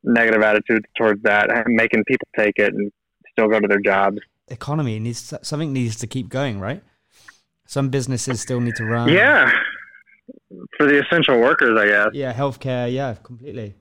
negative 0.03 0.41
attitudes 0.41 0.85
towards 0.97 1.21
that, 1.23 1.49
making 1.67 2.03
people 2.05 2.27
take 2.35 2.53
it 2.57 2.73
and 2.73 2.91
still 3.31 3.47
go 3.47 3.59
to 3.59 3.67
their 3.67 3.79
jobs. 3.79 4.17
economy 4.47 4.99
needs 4.99 5.33
something 5.43 5.71
needs 5.71 5.95
to 5.97 6.07
keep 6.07 6.27
going, 6.29 6.59
right? 6.59 6.81
Some 7.65 7.89
businesses 7.89 8.41
still 8.41 8.59
need 8.59 8.75
to 8.77 8.83
run. 8.85 9.09
yeah, 9.09 9.51
for 10.77 10.85
the 10.85 11.03
essential 11.03 11.39
workers, 11.39 11.77
I 11.79 11.87
guess. 11.87 12.09
Yeah, 12.13 12.33
healthcare. 12.33 12.91
Yeah, 12.91 13.15
completely. 13.23 13.75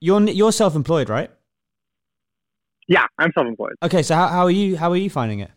You're 0.00 0.22
you're 0.28 0.52
self-employed, 0.52 1.08
right? 1.08 1.30
Yeah, 2.88 3.06
I'm 3.18 3.30
self-employed. 3.34 3.74
Okay, 3.82 4.02
so 4.02 4.14
how 4.14 4.28
how 4.28 4.44
are 4.44 4.50
you 4.50 4.76
how 4.76 4.90
are 4.90 4.96
you 4.96 5.10
finding 5.10 5.40
it? 5.40 5.50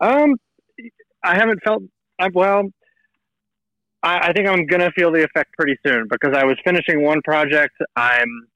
Um, 0.00 0.36
I 1.22 1.34
haven't 1.34 1.60
felt 1.64 1.82
I, 2.18 2.28
well. 2.32 2.64
I, 4.02 4.28
I 4.28 4.32
think 4.32 4.48
I'm 4.48 4.66
gonna 4.66 4.90
feel 4.92 5.12
the 5.12 5.24
effect 5.24 5.52
pretty 5.56 5.76
soon 5.86 6.08
because 6.10 6.34
I 6.36 6.44
was 6.44 6.56
finishing 6.64 7.02
one 7.02 7.22
project. 7.22 7.74
I'm 7.96 8.48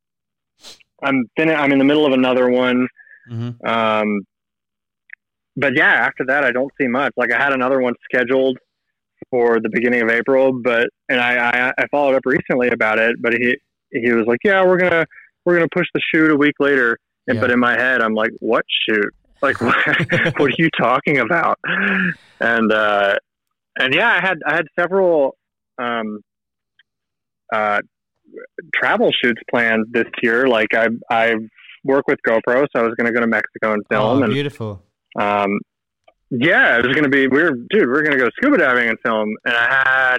I'm 1.02 1.24
fin- 1.36 1.50
I'm 1.50 1.72
in 1.72 1.78
the 1.78 1.84
middle 1.84 2.06
of 2.06 2.12
another 2.12 2.48
one. 2.48 2.88
Mm-hmm. 3.30 3.66
Um, 3.66 4.26
but 5.56 5.74
yeah, 5.76 5.92
after 5.92 6.24
that, 6.26 6.44
I 6.44 6.52
don't 6.52 6.72
see 6.80 6.86
much. 6.86 7.12
Like 7.16 7.32
I 7.32 7.42
had 7.42 7.52
another 7.52 7.80
one 7.80 7.94
scheduled 8.04 8.58
for 9.30 9.59
the 9.61 9.68
beginning 9.71 10.02
of 10.02 10.11
April, 10.11 10.52
but 10.52 10.88
and 11.09 11.21
I, 11.21 11.49
I 11.68 11.73
I 11.78 11.87
followed 11.90 12.14
up 12.14 12.23
recently 12.25 12.68
about 12.68 12.99
it, 12.99 13.16
but 13.21 13.33
he 13.35 13.56
he 13.92 14.12
was 14.12 14.26
like, 14.26 14.38
yeah, 14.45 14.64
we're 14.64 14.78
gonna 14.78 15.04
we're 15.45 15.54
gonna 15.54 15.68
push 15.75 15.87
the 15.95 16.00
shoot 16.14 16.30
a 16.30 16.37
week 16.37 16.54
later. 16.61 16.99
And 17.28 17.37
Yeah. 17.37 17.40
but 17.40 17.50
in 17.50 17.59
my 17.59 17.73
head, 17.73 18.02
I'm 18.02 18.14
like, 18.14 18.30
what 18.40 18.64
shoot? 18.88 19.12
Like 19.42 19.61
what, 19.61 19.76
what 20.38 20.50
are 20.50 20.54
you 20.59 20.68
talking 20.78 21.18
about? 21.18 21.59
And 22.40 22.73
uh, 22.73 23.16
and 23.78 23.92
yeah, 23.95 24.11
I 24.11 24.21
had 24.21 24.38
I 24.47 24.54
had 24.54 24.66
several 24.78 25.37
um, 25.78 26.21
uh, 27.52 27.80
travel 28.75 29.11
shoots 29.12 29.40
planned 29.50 29.87
this 29.90 30.06
year. 30.23 30.49
Like 30.49 30.68
I 30.75 30.88
I 31.11 31.35
work 31.85 32.06
with 32.09 32.18
GoPro, 32.26 32.66
so 32.75 32.80
I 32.80 32.83
was 32.83 32.95
going 32.97 33.06
to 33.06 33.12
go 33.12 33.21
to 33.21 33.26
Mexico 33.26 33.73
and 33.73 33.83
film. 33.90 34.18
Oh, 34.21 34.23
and 34.25 34.33
beautiful. 34.33 34.83
um, 35.18 35.61
yeah, 36.30 36.78
it 36.78 36.87
was 36.87 36.95
going 36.95 37.04
to 37.04 37.11
be 37.11 37.26
we 37.28 37.42
were 37.42 37.52
dude, 37.52 37.71
we 37.73 37.83
are 37.95 38.02
going 38.02 38.12
to 38.12 38.18
go 38.18 38.28
scuba 38.37 38.59
diving 38.59 38.88
and 38.88 38.99
film. 39.04 39.35
And 39.45 39.54
I 39.54 40.18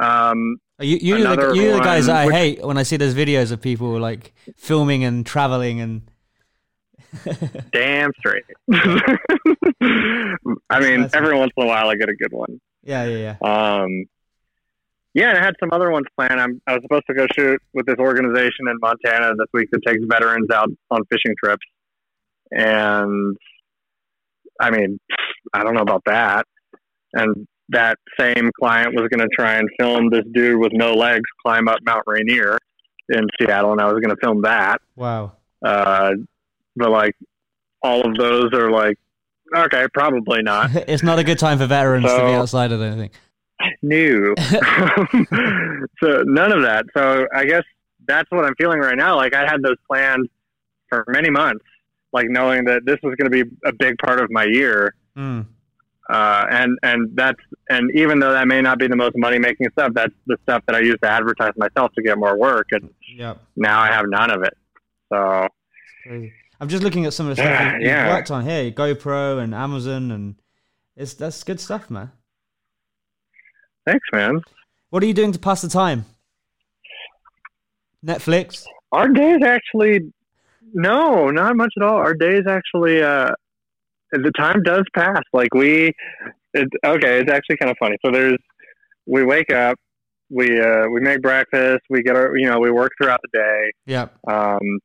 had 0.00 0.30
um, 0.30 0.56
Are 0.78 0.84
You 0.84 0.96
you 1.00 1.22
the, 1.22 1.52
you 1.54 1.72
the 1.72 1.80
guys 1.80 2.08
I 2.08 2.26
which- 2.26 2.34
hate 2.34 2.64
when 2.64 2.78
I 2.78 2.82
see 2.82 2.96
those 2.96 3.14
videos 3.14 3.52
of 3.52 3.60
people 3.60 3.98
like 3.98 4.32
filming 4.56 5.04
and 5.04 5.24
traveling 5.26 5.80
and. 5.80 6.02
damn 7.72 8.10
straight. 8.18 8.44
I 8.72 9.16
mean, 10.80 11.02
That's- 11.02 11.14
every 11.14 11.36
once 11.38 11.52
in 11.56 11.64
a 11.64 11.66
while 11.66 11.88
I 11.88 11.96
get 11.96 12.08
a 12.08 12.14
good 12.14 12.32
one. 12.32 12.60
yeah, 12.82 13.04
yeah, 13.04 13.36
yeah. 13.42 13.82
Um, 13.82 14.06
yeah, 15.14 15.28
and 15.28 15.38
I 15.38 15.44
had 15.44 15.54
some 15.60 15.68
other 15.72 15.90
ones 15.90 16.06
planned. 16.16 16.40
I'm, 16.40 16.62
I 16.66 16.72
was 16.72 16.80
supposed 16.82 17.04
to 17.10 17.14
go 17.14 17.26
shoot 17.36 17.60
with 17.74 17.84
this 17.84 17.96
organization 17.98 18.66
in 18.66 18.78
Montana 18.80 19.34
this 19.36 19.46
week 19.52 19.68
that 19.72 19.80
takes 19.86 20.02
veterans 20.06 20.48
out 20.50 20.70
on 20.90 21.02
fishing 21.10 21.34
trips. 21.42 21.66
And 22.50 23.36
I 24.62 24.70
mean, 24.70 24.98
I 25.52 25.64
don't 25.64 25.74
know 25.74 25.82
about 25.82 26.02
that. 26.06 26.46
And 27.12 27.46
that 27.70 27.98
same 28.18 28.50
client 28.58 28.94
was 28.94 29.08
going 29.08 29.20
to 29.20 29.28
try 29.36 29.54
and 29.54 29.68
film 29.78 30.10
this 30.10 30.24
dude 30.32 30.58
with 30.58 30.72
no 30.72 30.94
legs 30.94 31.24
climb 31.44 31.68
up 31.68 31.78
Mount 31.84 32.04
Rainier 32.06 32.58
in 33.08 33.26
Seattle, 33.38 33.72
and 33.72 33.80
I 33.80 33.86
was 33.86 34.00
going 34.00 34.14
to 34.14 34.20
film 34.22 34.42
that. 34.42 34.80
Wow. 34.96 35.32
Uh, 35.64 36.12
but 36.76 36.90
like, 36.90 37.14
all 37.82 38.06
of 38.06 38.16
those 38.16 38.52
are 38.54 38.70
like, 38.70 38.96
okay, 39.54 39.86
probably 39.92 40.42
not. 40.42 40.70
it's 40.88 41.02
not 41.02 41.18
a 41.18 41.24
good 41.24 41.38
time 41.38 41.58
for 41.58 41.66
veterans 41.66 42.06
to 42.06 42.18
be 42.18 42.32
outside 42.32 42.72
of 42.72 42.80
anything. 42.80 43.10
new. 43.82 44.34
so 46.02 46.22
none 46.24 46.52
of 46.52 46.62
that. 46.62 46.84
So 46.96 47.26
I 47.34 47.44
guess 47.44 47.64
that's 48.06 48.30
what 48.30 48.44
I'm 48.44 48.54
feeling 48.56 48.78
right 48.78 48.96
now. 48.96 49.16
Like 49.16 49.34
I 49.34 49.40
had 49.40 49.62
those 49.62 49.76
planned 49.88 50.28
for 50.88 51.04
many 51.08 51.30
months, 51.30 51.64
like 52.12 52.26
knowing 52.28 52.64
that 52.64 52.84
this 52.84 52.98
was 53.02 53.14
going 53.16 53.30
to 53.30 53.44
be 53.44 53.50
a 53.64 53.72
big 53.72 53.96
part 53.98 54.20
of 54.20 54.30
my 54.30 54.44
year. 54.44 54.94
Mm. 55.16 55.46
Uh, 56.10 56.46
and 56.50 56.78
and 56.82 57.10
that's 57.16 57.38
and 57.70 57.90
even 57.94 58.18
though 58.18 58.32
that 58.32 58.46
may 58.48 58.60
not 58.60 58.78
be 58.78 58.86
the 58.88 58.96
most 58.96 59.16
money 59.16 59.38
making 59.38 59.68
stuff, 59.72 59.92
that's 59.94 60.12
the 60.26 60.36
stuff 60.42 60.62
that 60.66 60.74
I 60.76 60.80
use 60.80 60.96
to 61.02 61.08
advertise 61.08 61.52
myself 61.56 61.92
to 61.94 62.02
get 62.02 62.18
more 62.18 62.36
work. 62.36 62.68
And 62.72 62.90
Yep. 63.16 63.38
now 63.56 63.80
I 63.80 63.86
have 63.86 64.06
none 64.08 64.30
of 64.30 64.42
it. 64.42 64.56
So 65.12 65.48
I'm 66.60 66.68
just 66.68 66.82
looking 66.82 67.06
at 67.06 67.12
some 67.14 67.28
of 67.28 67.36
the 67.36 67.42
stuff 67.42 67.60
you- 67.72 67.72
you've 67.80 67.82
Yeah. 67.88 68.08
worked 68.14 68.30
on 68.30 68.44
here, 68.44 68.70
GoPro 68.72 69.42
and 69.42 69.54
Amazon, 69.54 70.10
and 70.10 70.34
it's 70.96 71.14
that's 71.14 71.42
good 71.44 71.60
stuff, 71.60 71.88
man. 71.90 72.10
thanks, 73.86 74.06
man. 74.12 74.40
What 74.90 75.02
are 75.02 75.06
you 75.06 75.14
doing 75.14 75.32
to 75.32 75.38
pass 75.38 75.62
the 75.62 75.68
time? 75.68 76.04
Netflix. 78.04 78.64
Our 78.90 79.08
days 79.08 79.42
actually, 79.44 80.12
no, 80.72 81.30
not 81.30 81.56
much 81.56 81.72
at 81.76 81.82
all. 81.82 81.96
Our 81.96 82.14
days 82.14 82.42
actually, 82.48 83.02
uh, 83.02 83.30
the 84.12 84.32
time 84.36 84.62
does 84.62 84.84
pass. 84.94 85.22
Like 85.32 85.54
we, 85.54 85.92
it, 86.54 86.68
okay, 86.84 87.20
it's 87.20 87.30
actually 87.30 87.56
kind 87.56 87.70
of 87.70 87.76
funny. 87.78 87.96
So 88.04 88.10
there's, 88.10 88.38
we 89.06 89.24
wake 89.24 89.52
up, 89.52 89.76
we 90.30 90.60
uh, 90.60 90.86
we 90.88 91.00
make 91.00 91.20
breakfast, 91.22 91.82
we 91.90 92.02
get 92.02 92.16
our, 92.16 92.36
you 92.36 92.48
know, 92.48 92.58
we 92.58 92.70
work 92.70 92.92
throughout 93.00 93.20
the 93.22 93.38
day. 93.38 93.70
Yep. 93.86 94.14
Um, 94.28 94.78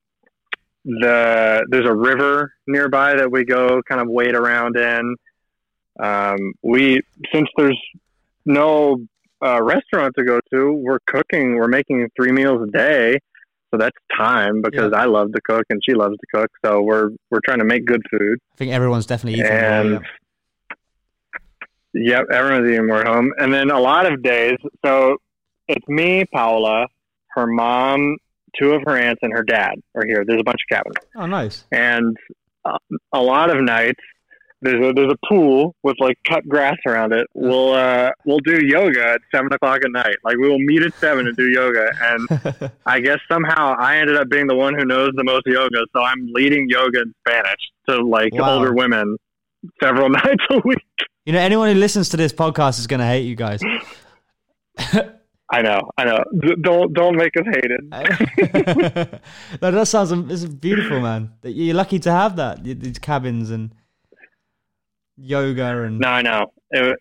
the 0.84 1.66
there's 1.70 1.86
a 1.86 1.94
river 1.94 2.54
nearby 2.66 3.16
that 3.16 3.32
we 3.32 3.44
go 3.46 3.82
kind 3.88 4.02
of 4.02 4.08
wade 4.10 4.36
around 4.36 4.78
in. 4.78 5.16
Um, 6.00 6.54
we 6.64 7.02
since 7.34 7.48
there's 7.58 7.80
no 8.46 8.98
uh, 9.46 9.62
restaurant 9.62 10.14
to 10.18 10.24
go 10.24 10.40
to, 10.54 10.72
we're 10.72 11.00
cooking. 11.06 11.56
We're 11.56 11.68
making 11.68 12.08
three 12.16 12.32
meals 12.32 12.68
a 12.68 12.72
day, 12.72 13.20
so 13.72 13.78
that's 13.78 13.98
time 14.18 14.62
because 14.62 14.94
I 14.94 15.06
love 15.06 15.32
to 15.34 15.42
cook 15.42 15.64
and 15.70 15.82
she 15.88 15.94
loves 15.94 16.16
to 16.18 16.26
cook. 16.40 16.50
So 16.66 16.82
we're 16.82 17.10
we're 17.32 17.42
trying 17.46 17.60
to 17.60 17.66
make 17.66 17.86
good 17.86 18.02
food. 18.12 18.40
I 18.54 18.58
think 18.58 18.72
everyone's 18.72 19.06
definitely 19.06 19.40
eating. 19.40 19.52
more, 19.52 19.62
And 19.62 19.92
yeah. 19.92 20.00
Yep, 21.94 22.26
everyone's 22.32 22.70
eating 22.70 22.88
more 22.88 23.00
at 23.02 23.08
home. 23.08 23.32
And 23.40 23.54
then 23.54 23.72
a 23.72 23.80
lot 23.80 24.12
of 24.12 24.22
days, 24.22 24.58
so 24.86 25.18
it's 25.68 25.88
me, 25.88 26.26
Paula, 26.32 26.88
her 27.30 27.48
mom, 27.48 28.18
two 28.60 28.74
of 28.74 28.84
her 28.86 28.98
aunts 28.98 29.20
and 29.24 29.34
her 29.34 29.44
dad 29.44 29.76
are 29.96 30.06
here. 30.06 30.24
There's 30.26 30.40
a 30.40 30.44
bunch 30.44 30.60
of 30.70 30.76
cabins, 30.76 30.96
Oh, 31.16 31.26
nice. 31.26 31.66
and 31.72 32.16
uh, 32.66 32.78
a 33.14 33.22
lot 33.22 33.50
of 33.50 33.62
nights 33.64 34.00
there's 34.62 34.84
a 34.90 34.94
there's 34.94 35.12
a 35.14 35.28
pool 35.28 35.76
with 35.84 35.96
like 36.00 36.18
cut 36.28 36.48
grass 36.48 36.78
around 36.86 37.14
it. 37.14 37.28
We'll 37.36 37.74
uh 37.74 38.12
we'll 38.26 38.40
do 38.40 38.60
yoga 38.66 39.06
at 39.14 39.22
seven 39.34 39.52
o'clock 39.54 39.82
at 39.86 39.92
night. 39.92 40.16
Like 40.24 40.38
we 40.38 40.50
will 40.50 40.60
meet 40.60 40.82
at 40.82 40.94
seven 40.96 41.28
and 41.28 41.36
do 41.38 41.50
yoga. 41.50 41.90
And 42.02 42.72
I 42.86 43.00
guess 43.00 43.20
somehow 43.30 43.76
I 43.78 43.98
ended 43.98 44.18
up 44.18 44.30
being 44.30 44.48
the 44.48 44.56
one 44.56 44.74
who 44.74 44.84
knows 44.86 45.12
the 45.16 45.24
most 45.24 45.44
yoga, 45.46 45.80
so 45.96 46.02
I'm 46.02 46.28
leading 46.34 46.68
yoga 46.70 47.02
in 47.02 47.14
Spanish 47.28 47.60
to 47.90 48.04
like 48.04 48.34
Wow. 48.34 48.56
older 48.60 48.74
women 48.74 49.18
several 49.82 50.10
nights 50.22 50.44
a 50.50 50.60
week. 50.66 50.78
you 51.26 51.34
know, 51.34 51.40
anyone 51.40 51.68
who 51.70 51.76
listens 51.80 52.10
to 52.10 52.18
this 52.18 52.34
podcast 52.34 52.80
is 52.80 52.88
going 52.88 53.00
to 53.00 53.06
hate 53.06 53.26
you 53.26 53.36
guys. 53.36 53.62
I 55.50 55.62
know, 55.62 55.90
I 55.98 56.04
know. 56.04 56.24
D- 56.42 56.56
don't 56.62 56.94
don't 56.94 57.16
make 57.16 57.32
us 57.38 57.46
hated. 57.46 57.80
no, 59.62 59.72
that 59.72 59.88
sounds 59.88 60.12
it's 60.32 60.46
beautiful, 60.46 61.00
man. 61.00 61.32
You're 61.44 61.74
lucky 61.76 62.00
to 62.00 62.12
have 62.12 62.36
that. 62.36 62.64
These 62.66 63.00
cabins 63.00 63.50
and 63.50 63.72
yoga 65.18 65.84
and 65.84 66.00
No, 66.00 66.10
I 66.10 66.22
know. 66.22 66.52
It, 66.72 67.00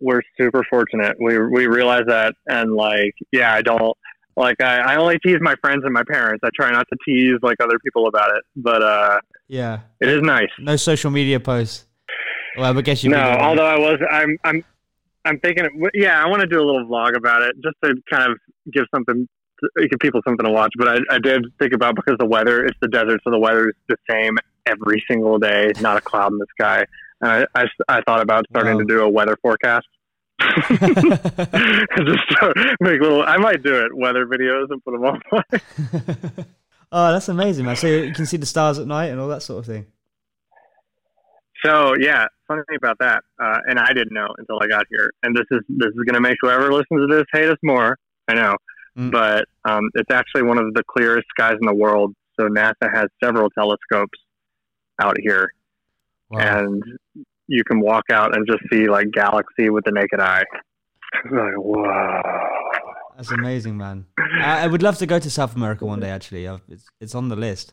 we're 0.00 0.22
super 0.38 0.64
fortunate. 0.68 1.16
We 1.20 1.38
we 1.38 1.66
realize 1.66 2.04
that, 2.06 2.34
and 2.46 2.74
like, 2.74 3.14
yeah, 3.32 3.52
I 3.52 3.62
don't 3.62 3.96
like. 4.36 4.62
I, 4.62 4.78
I 4.78 4.96
only 4.96 5.18
tease 5.18 5.38
my 5.40 5.54
friends 5.60 5.82
and 5.84 5.92
my 5.92 6.04
parents. 6.10 6.40
I 6.42 6.48
try 6.54 6.70
not 6.70 6.86
to 6.90 6.98
tease 7.04 7.38
like 7.42 7.58
other 7.60 7.78
people 7.84 8.06
about 8.06 8.34
it, 8.34 8.42
but 8.56 8.82
uh, 8.82 9.20
yeah, 9.48 9.80
it 10.00 10.08
is 10.08 10.22
nice. 10.22 10.48
no 10.58 10.76
social 10.76 11.10
media 11.10 11.38
posts. 11.38 11.86
Well, 12.56 12.76
I 12.76 12.80
guess 12.80 13.04
you. 13.04 13.10
No, 13.10 13.18
although 13.18 13.66
I 13.66 13.78
was, 13.78 13.98
I'm, 14.10 14.36
I'm, 14.44 14.64
I'm 15.24 15.38
thinking. 15.40 15.68
Yeah, 15.94 16.22
I 16.22 16.28
want 16.28 16.40
to 16.40 16.46
do 16.46 16.60
a 16.60 16.64
little 16.64 16.86
vlog 16.86 17.16
about 17.16 17.42
it, 17.42 17.54
just 17.62 17.76
to 17.84 17.94
kind 18.10 18.30
of 18.30 18.38
give 18.72 18.84
something, 18.94 19.28
give 19.78 19.98
people 20.00 20.20
something 20.26 20.44
to 20.44 20.52
watch. 20.52 20.72
But 20.76 20.88
I, 20.88 21.16
I 21.16 21.18
did 21.18 21.46
think 21.58 21.72
about 21.72 21.94
because 21.94 22.16
the 22.18 22.26
weather, 22.26 22.64
it's 22.64 22.78
the 22.80 22.88
desert, 22.88 23.20
so 23.24 23.30
the 23.30 23.38
weather 23.38 23.68
is 23.68 23.74
the 23.88 23.96
same 24.10 24.36
every 24.66 25.02
single 25.10 25.38
day, 25.38 25.72
not 25.80 25.96
a 25.96 26.00
cloud 26.00 26.32
in 26.32 26.38
the 26.38 26.46
sky. 26.58 26.84
And 27.20 27.30
I, 27.30 27.46
I, 27.62 27.64
I 27.88 28.00
thought 28.02 28.20
about 28.22 28.44
starting 28.50 28.74
Wow. 28.74 28.78
to 28.80 28.84
do 28.86 29.00
a 29.02 29.08
weather 29.08 29.36
forecast. 29.42 29.86
just 30.40 32.24
make 32.80 33.00
little. 33.00 33.22
I 33.22 33.36
might 33.36 33.62
do 33.62 33.84
it 33.84 33.94
weather 33.94 34.26
videos 34.26 34.66
and 34.70 34.82
put 34.84 34.92
them 34.92 35.04
on. 35.04 35.20
oh, 36.92 37.12
that's 37.12 37.28
amazing, 37.28 37.66
man. 37.66 37.76
So 37.76 37.86
you 37.86 38.12
can 38.12 38.26
see 38.26 38.36
the 38.36 38.46
stars 38.46 38.78
at 38.78 38.86
night 38.86 39.06
and 39.06 39.20
all 39.20 39.28
that 39.28 39.42
sort 39.42 39.58
of 39.60 39.66
thing. 39.66 39.86
So 41.64 41.94
yeah, 42.00 42.26
funny 42.48 42.62
thing 42.68 42.78
about 42.82 42.98
that, 43.00 43.22
uh, 43.38 43.58
and 43.68 43.78
I 43.78 43.92
didn't 43.92 44.12
know 44.14 44.28
until 44.38 44.58
I 44.62 44.66
got 44.66 44.86
here. 44.90 45.10
And 45.22 45.36
this 45.36 45.44
is 45.50 45.60
this 45.68 45.88
is 45.88 46.04
going 46.06 46.14
to 46.14 46.20
make 46.20 46.36
whoever 46.40 46.72
listens 46.72 47.06
to 47.06 47.06
this 47.06 47.24
hate 47.32 47.48
us 47.50 47.58
more. 47.62 47.96
I 48.28 48.34
know, 48.34 48.56
Mm. 48.98 49.12
but 49.12 49.44
um, 49.64 49.88
it's 49.94 50.10
actually 50.10 50.42
one 50.42 50.58
of 50.58 50.74
the 50.74 50.82
clearest 50.88 51.26
skies 51.30 51.56
in 51.60 51.66
the 51.66 51.74
world. 51.74 52.12
So 52.38 52.48
NASA 52.48 52.92
has 52.92 53.06
several 53.22 53.48
telescopes 53.50 54.18
out 55.00 55.16
here, 55.20 55.52
Wow. 56.30 56.38
and 56.58 56.82
you 57.48 57.64
can 57.64 57.80
walk 57.80 58.04
out 58.12 58.34
and 58.36 58.46
just 58.46 58.62
see 58.70 58.88
like 58.88 59.10
galaxy 59.10 59.70
with 59.70 59.84
the 59.84 59.92
naked 59.92 60.20
eye. 60.20 60.44
Like 61.24 61.54
whoa. 61.56 62.30
That's 63.16 63.32
amazing, 63.32 63.76
man. 63.76 64.06
I, 64.18 64.64
I 64.64 64.66
would 64.68 64.82
love 64.82 64.96
to 64.98 65.06
go 65.06 65.18
to 65.18 65.28
South 65.30 65.56
America 65.56 65.84
one 65.84 65.98
day. 66.00 66.08
Actually, 66.08 66.46
I've, 66.48 66.62
it's 66.68 66.86
it's 67.00 67.14
on 67.16 67.28
the 67.28 67.36
list. 67.36 67.72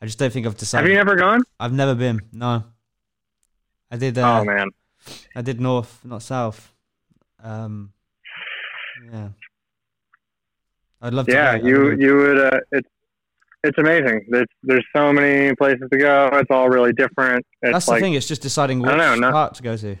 I 0.00 0.06
just 0.06 0.18
don't 0.18 0.32
think 0.32 0.46
I've 0.46 0.56
decided. 0.56 0.84
Have 0.86 0.92
you 0.94 0.98
ever 0.98 1.16
gone? 1.16 1.42
I've 1.60 1.72
never 1.74 1.94
been. 1.94 2.20
No. 2.32 2.64
I 3.90 3.96
did. 3.98 4.16
Uh, 4.18 4.40
oh 4.40 4.44
man, 4.44 4.68
I 5.36 5.42
did 5.42 5.60
north, 5.60 6.00
not 6.04 6.22
south. 6.22 6.72
Um, 7.42 7.92
yeah. 9.12 9.28
I'd 11.02 11.14
love 11.14 11.26
to. 11.26 11.32
yeah, 11.32 11.54
you 11.56 11.92
you 11.92 12.16
would. 12.16 12.38
Uh, 12.38 12.60
it's 12.72 12.88
it's 13.66 13.78
amazing. 13.78 14.26
There's 14.28 14.46
there's 14.62 14.84
so 14.94 15.12
many 15.12 15.54
places 15.56 15.88
to 15.90 15.98
go. 15.98 16.30
It's 16.32 16.50
all 16.50 16.68
really 16.68 16.92
different. 16.92 17.44
It's 17.62 17.72
That's 17.72 17.88
like 17.88 18.00
the 18.00 18.06
thing. 18.06 18.14
It's 18.14 18.28
just 18.28 18.42
deciding 18.42 18.80
which 18.80 18.96
know, 18.96 19.14
no- 19.14 19.32
part 19.32 19.54
to 19.54 19.62
go 19.62 19.76
to. 19.76 19.96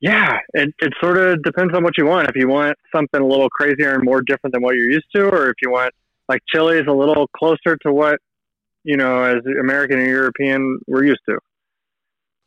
Yeah, 0.00 0.38
it, 0.52 0.68
it 0.80 0.92
sort 1.00 1.16
of 1.16 1.42
depends 1.44 1.74
on 1.74 1.82
what 1.82 1.96
you 1.96 2.04
want. 2.04 2.28
If 2.28 2.36
you 2.36 2.46
want 2.46 2.76
something 2.94 3.22
a 3.22 3.26
little 3.26 3.48
crazier 3.48 3.94
and 3.94 4.04
more 4.04 4.20
different 4.20 4.52
than 4.52 4.62
what 4.62 4.74
you're 4.74 4.90
used 4.90 5.06
to, 5.14 5.26
or 5.26 5.48
if 5.48 5.54
you 5.62 5.70
want 5.70 5.94
like 6.28 6.42
Chile 6.46 6.76
is 6.76 6.86
a 6.86 6.92
little 6.92 7.26
closer 7.34 7.78
to 7.86 7.92
what 7.92 8.18
you 8.82 8.96
know 8.96 9.22
as 9.22 9.38
American 9.58 9.98
and 9.98 10.08
European 10.08 10.78
we're 10.86 11.04
used 11.04 11.22
to. 11.28 11.38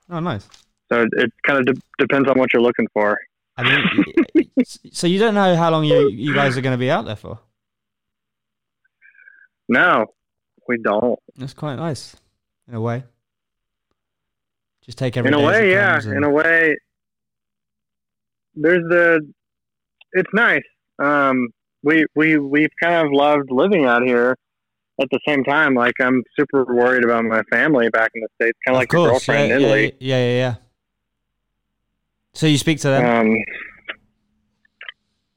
Oh, 0.10 0.20
nice. 0.20 0.48
So 0.92 1.02
it, 1.02 1.10
it 1.14 1.34
kind 1.46 1.60
of 1.60 1.76
de- 1.76 1.82
depends 1.98 2.30
on 2.30 2.38
what 2.38 2.54
you're 2.54 2.62
looking 2.62 2.88
for. 2.94 3.18
I 3.58 3.64
mean, 3.64 4.52
so 4.92 5.08
you 5.08 5.18
don't 5.20 5.34
know 5.34 5.56
how 5.56 5.72
long 5.72 5.84
you 5.84 6.10
you 6.10 6.34
guys 6.36 6.58
are 6.58 6.62
going 6.62 6.76
to 6.76 6.78
be 6.78 6.92
out 6.92 7.06
there 7.06 7.16
for? 7.16 7.40
No, 9.70 10.06
we 10.68 10.78
don't. 10.82 11.20
That's 11.36 11.54
quite 11.54 11.76
nice, 11.76 12.16
in 12.68 12.76
a 12.76 12.82
way. 12.82 13.04
Just 14.86 14.98
take 14.98 15.18
every 15.18 15.28
in 15.28 15.34
a 15.34 15.42
way, 15.42 15.72
yeah. 15.72 16.00
and- 16.02 16.14
In 16.14 16.24
a 16.24 16.30
way, 16.30 16.78
there's 18.56 18.84
the. 18.90 19.34
It's 20.14 20.30
nice. 20.34 20.64
Um, 21.00 21.50
we 21.84 22.06
we 22.16 22.38
we've 22.38 22.70
kind 22.82 23.06
of 23.06 23.12
loved 23.14 23.52
living 23.52 23.86
out 23.86 24.04
here. 24.04 24.36
At 25.00 25.10
the 25.12 25.20
same 25.28 25.44
time, 25.44 25.76
like 25.76 25.94
I'm 26.02 26.24
super 26.40 26.66
worried 26.66 27.04
about 27.04 27.24
my 27.26 27.44
family 27.52 27.88
back 27.90 28.10
in 28.16 28.22
the 28.22 28.28
states, 28.34 28.58
kind 28.66 28.76
of 28.76 28.80
like 28.80 28.92
your 28.92 29.10
girlfriend 29.10 29.50
yeah, 29.50 29.56
in 29.56 29.62
yeah, 29.62 29.68
Italy. 29.68 29.94
yeah, 30.00 30.18
yeah, 30.18 30.36
yeah. 30.38 30.56
So 32.34 32.48
you 32.48 32.58
speak 32.58 32.80
to 32.82 32.88
them? 32.88 33.06
Um, 33.28 33.38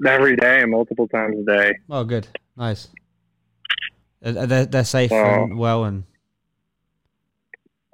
every 0.07 0.37
day, 0.37 0.65
multiple 0.65 1.09
times 1.09 1.37
a 1.43 1.45
day. 1.45 1.73
oh, 1.91 2.05
good, 2.05 2.29
nice. 2.57 2.89
They're 4.23 4.67
they're 4.67 4.85
safe 4.85 5.11
Well- 5.11 5.45
and 5.45 5.59
well, 5.59 5.85
and 5.85 6.05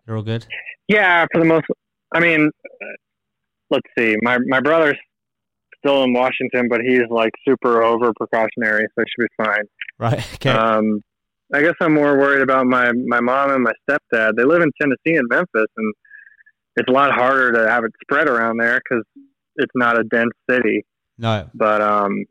they're 0.04 0.16
all 0.16 0.22
good. 0.22 0.46
Yeah, 0.88 1.26
for 1.32 1.40
the 1.40 1.46
most. 1.46 1.66
I 2.14 2.20
mean, 2.20 2.50
uh, 2.64 2.84
let's 3.70 3.86
see. 3.98 4.16
My 4.22 4.38
my 4.46 4.60
brother's 4.60 4.96
still 5.78 6.04
in 6.04 6.12
Washington, 6.12 6.68
but 6.68 6.80
he's 6.80 7.02
like 7.10 7.32
super 7.46 7.82
over 7.82 8.12
precautionary, 8.16 8.86
so 8.94 9.02
he 9.04 9.10
should 9.10 9.28
be 9.28 9.44
fine. 9.44 9.64
Right. 9.98 10.26
Okay. 10.34 10.50
Um, 10.50 11.00
I 11.54 11.60
guess 11.62 11.74
I'm 11.80 11.94
more 11.94 12.18
worried 12.18 12.42
about 12.42 12.66
my 12.66 12.90
my 12.92 13.20
mom 13.20 13.50
and 13.52 13.62
my 13.64 13.72
stepdad. 13.88 14.32
They 14.36 14.44
live 14.44 14.62
in 14.62 14.70
Tennessee 14.80 15.16
and 15.16 15.28
Memphis, 15.28 15.66
and 15.76 15.94
it's 16.76 16.88
a 16.88 16.92
lot 16.92 17.12
harder 17.12 17.52
to 17.52 17.70
have 17.70 17.84
it 17.84 17.92
spread 18.02 18.28
around 18.28 18.58
there 18.58 18.80
because 18.82 19.04
it's 19.56 19.72
not 19.74 19.98
a 19.98 20.04
dense 20.04 20.32
city. 20.50 20.84
no. 21.18 21.48
But 21.54 21.80
um, 21.82 22.24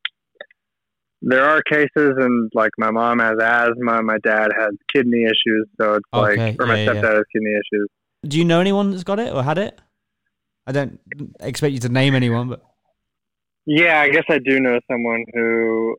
there 1.28 1.44
are 1.44 1.62
cases, 1.64 1.90
and 2.18 2.52
like 2.54 2.72
my 2.78 2.92
mom 2.92 3.20
has 3.20 3.36
asthma, 3.42 4.02
my 4.04 4.18
dad 4.24 4.52
has 4.58 4.70
kidney 4.96 5.24
issues, 5.24 5.68
so 5.82 5.96
it's 5.96 6.06
Okay, 6.14 6.52
like, 6.52 6.62
or 6.62 6.66
my 6.68 6.76
yeah, 6.78 6.94
yeah, 6.94 7.02
stepdad 7.02 7.16
has 7.16 7.24
kidney 7.34 7.52
issues. 7.52 7.88
Do 8.28 8.38
you 8.38 8.46
know 8.46 8.62
anyone 8.62 8.92
that's 8.92 9.04
got 9.04 9.20
it 9.20 9.34
or 9.34 9.44
had 9.44 9.58
it? 9.58 9.80
I 10.68 10.72
don't 10.72 11.00
expect 11.40 11.74
you 11.74 11.80
to 11.80 11.90
name 11.90 12.16
anyone, 12.16 12.48
but 12.50 12.64
Yeah, 13.66 14.00
I 14.02 14.10
guess 14.10 14.24
I 14.30 14.40
do 14.40 14.60
know 14.60 14.80
someone 14.90 15.26
who 15.34 15.96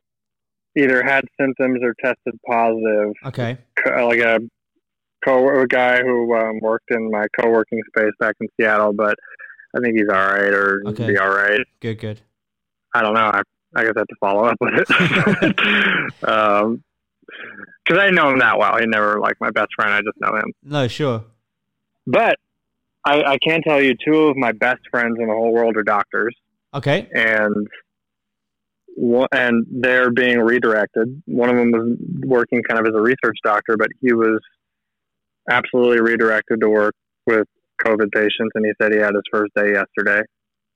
either 0.77 1.03
had 1.03 1.23
symptoms 1.39 1.79
or 1.83 1.93
tested 2.03 2.39
positive. 2.47 3.13
okay. 3.25 3.57
like 3.85 4.19
a 4.19 4.39
co 5.25 5.61
a 5.61 5.67
guy 5.67 6.01
who 6.01 6.33
um, 6.35 6.59
worked 6.61 6.91
in 6.91 7.09
my 7.11 7.25
co-working 7.39 7.81
space 7.89 8.11
back 8.19 8.35
in 8.39 8.47
Seattle, 8.59 8.93
but 8.93 9.15
I 9.75 9.79
think 9.81 9.97
he's 9.97 10.09
all 10.09 10.15
right 10.15 10.53
or 10.53 10.81
Okay. 10.87 11.07
be 11.07 11.17
all 11.17 11.29
right. 11.33 11.61
Good, 11.81 11.99
good. 11.99 12.21
I 12.93 13.01
don't 13.01 13.13
know. 13.13 13.29
I, 13.33 13.41
I 13.75 13.83
guess 13.83 13.93
I 13.95 13.99
have 13.99 14.07
to 14.07 14.15
follow 14.19 14.45
up 14.45 14.57
with 14.59 14.73
it. 14.77 14.89
um 16.27 16.83
'cause 17.87 17.97
I 17.99 18.09
know 18.09 18.29
him 18.29 18.39
that 18.39 18.57
well. 18.57 18.77
He 18.79 18.85
never 18.85 19.19
like 19.19 19.35
my 19.39 19.51
best 19.51 19.69
friend. 19.75 19.91
I 19.93 19.99
just 19.99 20.19
know 20.19 20.35
him. 20.37 20.51
No, 20.63 20.87
sure. 20.87 21.23
But 22.05 22.37
I, 23.05 23.21
I 23.23 23.37
can 23.37 23.61
tell 23.61 23.81
you, 23.81 23.95
two 24.05 24.23
of 24.27 24.37
my 24.37 24.51
best 24.53 24.79
friends 24.91 25.17
in 25.19 25.27
the 25.27 25.33
whole 25.33 25.51
world 25.53 25.77
are 25.77 25.83
doctors, 25.83 26.35
Okay. 26.73 27.07
and 27.13 27.67
and 29.31 29.65
they're 29.69 30.09
being 30.09 30.39
redirected. 30.39 31.21
One 31.25 31.49
of 31.49 31.55
them 31.55 31.71
was 31.71 31.97
working 32.25 32.61
kind 32.63 32.79
of 32.79 32.87
as 32.87 32.93
a 32.97 33.01
research 33.01 33.37
doctor, 33.43 33.77
but 33.77 33.89
he 34.01 34.13
was 34.13 34.39
absolutely 35.49 36.01
redirected 36.01 36.59
to 36.61 36.69
work 36.69 36.95
with 37.25 37.47
COVID 37.85 38.11
patients, 38.11 38.51
and 38.55 38.65
he 38.65 38.71
said 38.81 38.91
he 38.91 38.97
had 38.99 39.13
his 39.13 39.23
first 39.31 39.53
day 39.55 39.73
yesterday. 39.73 40.21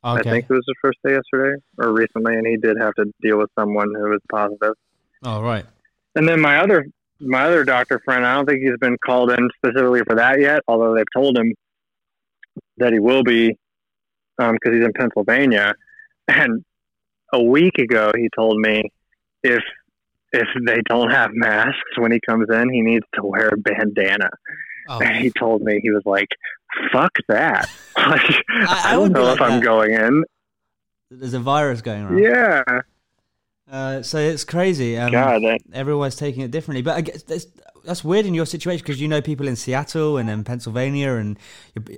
I 0.04 0.22
think 0.24 0.46
it 0.50 0.54
was 0.54 0.64
his 0.68 0.76
first 0.82 0.98
day 1.06 1.14
yesterday 1.14 1.62
or 1.78 1.94
recently, 1.94 2.36
and 2.36 2.48
he 2.48 2.58
did 2.58 2.78
have 2.80 2.94
to 2.96 3.06
deal 3.22 3.38
with 3.38 3.50
someone 3.58 3.94
who 3.96 4.10
was 4.10 4.20
positive. 4.32 4.74
All 5.24 5.44
right. 5.44 5.66
And 6.16 6.28
then 6.28 6.42
my 6.42 6.60
other 6.60 6.86
my 7.20 7.44
other 7.44 7.64
doctor 7.64 8.02
friend, 8.04 8.26
I 8.26 8.36
don't 8.36 8.48
think 8.48 8.62
he's 8.62 8.78
been 8.80 8.98
called 9.06 9.32
in 9.32 9.48
specifically 9.58 10.02
for 10.08 10.16
that 10.16 10.40
yet, 10.40 10.62
although 10.68 10.96
they've 10.96 11.06
told 11.14 11.38
him 11.38 11.54
that 12.78 12.94
he 12.94 13.00
will 13.00 13.24
be 13.24 13.56
um, 14.40 14.54
because 14.54 14.76
he's 14.76 14.86
in 14.86 14.94
Pennsylvania. 14.94 15.74
And 16.28 16.64
a 17.34 17.42
week 17.42 17.78
ago, 17.78 18.12
he 18.16 18.30
told 18.36 18.60
me 18.60 18.84
if 19.44 19.64
if 20.34 20.48
they 20.66 20.82
don't 20.88 21.12
have 21.12 21.32
masks 21.34 21.98
when 21.98 22.12
he 22.12 22.20
comes 22.26 22.48
in, 22.50 22.70
he 22.72 22.82
needs 22.82 23.06
to 23.16 23.22
wear 23.24 23.50
a 23.50 23.58
bandana. 23.58 24.30
Oh, 24.88 25.00
And 25.00 25.18
he 25.18 25.32
told 25.32 25.62
me 25.62 25.80
he 25.82 25.92
was 25.92 26.04
like, 26.06 26.30
"Fuck 26.92 27.12
that! 27.28 27.70
like, 27.98 28.22
I, 28.50 28.82
I 28.86 28.92
don't 28.94 29.12
know 29.12 29.24
like 29.24 29.36
if 29.36 29.42
I'm 29.42 29.62
going 29.62 29.94
in." 29.94 30.24
there's 31.12 31.34
a 31.34 31.40
virus 31.40 31.82
going 31.82 32.04
around. 32.04 32.24
Yeah, 32.24 32.64
Uh, 33.70 34.02
so 34.02 34.18
it's 34.18 34.44
crazy. 34.44 34.98
Um, 34.98 35.12
God, 35.12 35.42
that, 35.44 35.60
everyone's 35.74 36.16
taking 36.16 36.42
it 36.42 36.52
differently, 36.52 36.82
but 36.82 36.98
I 36.98 37.02
guess 37.02 37.24
that's, 37.24 37.48
that's 37.86 38.04
weird 38.04 38.26
in 38.26 38.34
your 38.34 38.46
situation 38.46 38.84
because 38.84 39.00
you 39.00 39.08
know 39.08 39.22
people 39.22 39.48
in 39.48 39.56
Seattle 39.56 40.18
and 40.18 40.30
in 40.30 40.44
Pennsylvania, 40.44 41.14
and 41.14 41.38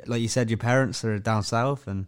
like 0.07 0.21
you 0.21 0.27
said, 0.27 0.49
your 0.49 0.57
parents 0.57 1.03
are 1.03 1.19
down 1.19 1.43
south, 1.43 1.87
and 1.87 2.07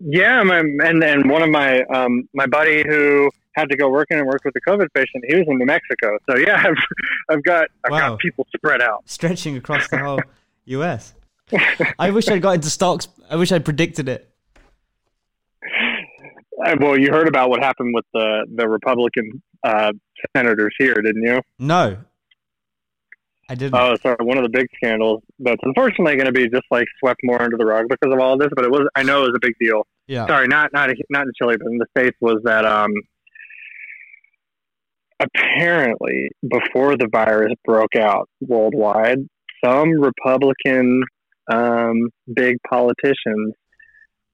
yeah, 0.00 0.42
my, 0.42 0.58
and 0.60 1.02
then 1.02 1.28
one 1.28 1.42
of 1.42 1.50
my 1.50 1.82
um, 1.84 2.28
my 2.34 2.46
buddy 2.46 2.82
who 2.86 3.30
had 3.54 3.68
to 3.70 3.76
go 3.76 3.88
working 3.90 4.18
and 4.18 4.26
work 4.26 4.40
with 4.44 4.54
a 4.56 4.70
COVID 4.70 4.88
patient, 4.94 5.24
he 5.28 5.36
was 5.36 5.44
in 5.48 5.58
New 5.58 5.66
Mexico. 5.66 6.16
So 6.28 6.36
yeah, 6.36 6.62
I've, 6.66 6.74
I've 7.36 7.42
got 7.42 7.68
I've 7.84 7.90
Wow. 7.92 8.08
got 8.10 8.18
people 8.20 8.46
spread 8.56 8.80
out. 8.80 9.02
stretching 9.06 9.56
across 9.56 9.88
the 9.88 9.98
whole 9.98 10.20
U.S. 10.66 11.14
I 11.98 12.10
wish 12.10 12.28
I'd 12.28 12.42
got 12.42 12.54
into 12.56 12.70
stocks. 12.70 13.08
I 13.28 13.36
wish 13.36 13.50
I'd 13.52 13.64
predicted 13.64 14.08
it. 14.08 14.28
Uh, 16.64 16.76
well, 16.80 16.98
you 16.98 17.10
heard 17.10 17.26
about 17.28 17.48
what 17.48 17.62
happened 17.62 17.94
with 17.94 18.04
the 18.12 18.46
the 18.54 18.68
Republican 18.68 19.42
uh, 19.64 19.92
senators 20.36 20.74
here, 20.78 20.94
didn't 20.94 21.22
you? 21.22 21.40
No, 21.58 21.96
I 23.48 23.54
didn't. 23.54 23.74
Oh, 23.74 23.96
sorry. 24.02 24.16
One 24.20 24.36
of 24.36 24.42
the 24.44 24.50
big 24.50 24.68
scandals 24.76 25.22
that's 25.38 25.60
unfortunately 25.62 26.14
going 26.16 26.26
to 26.26 26.32
be 26.32 26.48
just 26.48 26.66
like 26.70 26.86
swept 26.98 27.20
more 27.24 27.40
under 27.42 27.56
the 27.56 27.64
rug 27.64 27.86
because 27.88 28.12
of 28.12 28.20
all 28.20 28.36
this. 28.36 28.48
But 28.54 28.64
it 28.64 28.70
was, 28.70 28.86
I 28.94 29.02
know, 29.02 29.24
it 29.24 29.28
was 29.28 29.36
a 29.36 29.40
big 29.40 29.54
deal. 29.58 29.86
yeah. 30.06 30.26
Sorry, 30.26 30.46
not 30.48 30.72
not 30.72 30.90
not 31.08 31.26
in 31.26 31.32
Chile, 31.36 31.56
but 31.56 31.66
in 31.66 31.78
the 31.78 31.86
states 31.96 32.16
was 32.20 32.40
that 32.44 32.64
um, 32.66 32.92
apparently 35.20 36.30
before 36.48 36.96
the 36.96 37.08
virus 37.12 37.52
broke 37.64 37.94
out 37.96 38.28
worldwide, 38.40 39.18
some 39.64 39.90
Republican 40.00 41.02
um, 41.52 42.08
big 42.34 42.56
politicians 42.68 43.54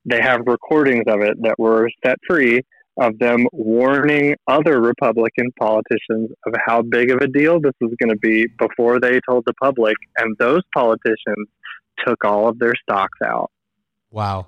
they 0.06 0.20
have 0.22 0.40
recordings 0.46 1.02
of 1.08 1.20
it 1.20 1.36
that 1.42 1.58
were 1.58 1.90
set 2.04 2.16
free 2.28 2.60
of 2.98 3.18
them 3.18 3.46
warning 3.52 4.34
other 4.46 4.80
Republican 4.80 5.50
politicians 5.58 6.30
of 6.46 6.54
how 6.64 6.80
big 6.80 7.10
of 7.10 7.18
a 7.18 7.26
deal 7.26 7.60
this 7.60 7.74
was 7.80 7.92
going 8.00 8.10
to 8.10 8.18
be 8.18 8.46
before 8.58 8.98
they 9.00 9.20
told 9.28 9.44
the 9.46 9.52
public, 9.54 9.96
and 10.16 10.34
those 10.38 10.62
politicians 10.72 11.48
took 12.06 12.24
all 12.24 12.48
of 12.48 12.58
their 12.58 12.72
stocks 12.82 13.18
out, 13.22 13.50
Wow. 14.10 14.46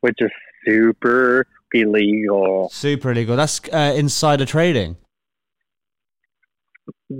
which 0.00 0.16
is 0.18 0.30
super 0.66 1.46
illegal. 1.74 2.68
Super 2.72 3.10
illegal. 3.12 3.36
That's 3.36 3.60
uh, 3.72 3.94
insider 3.96 4.46
trading. 4.46 4.96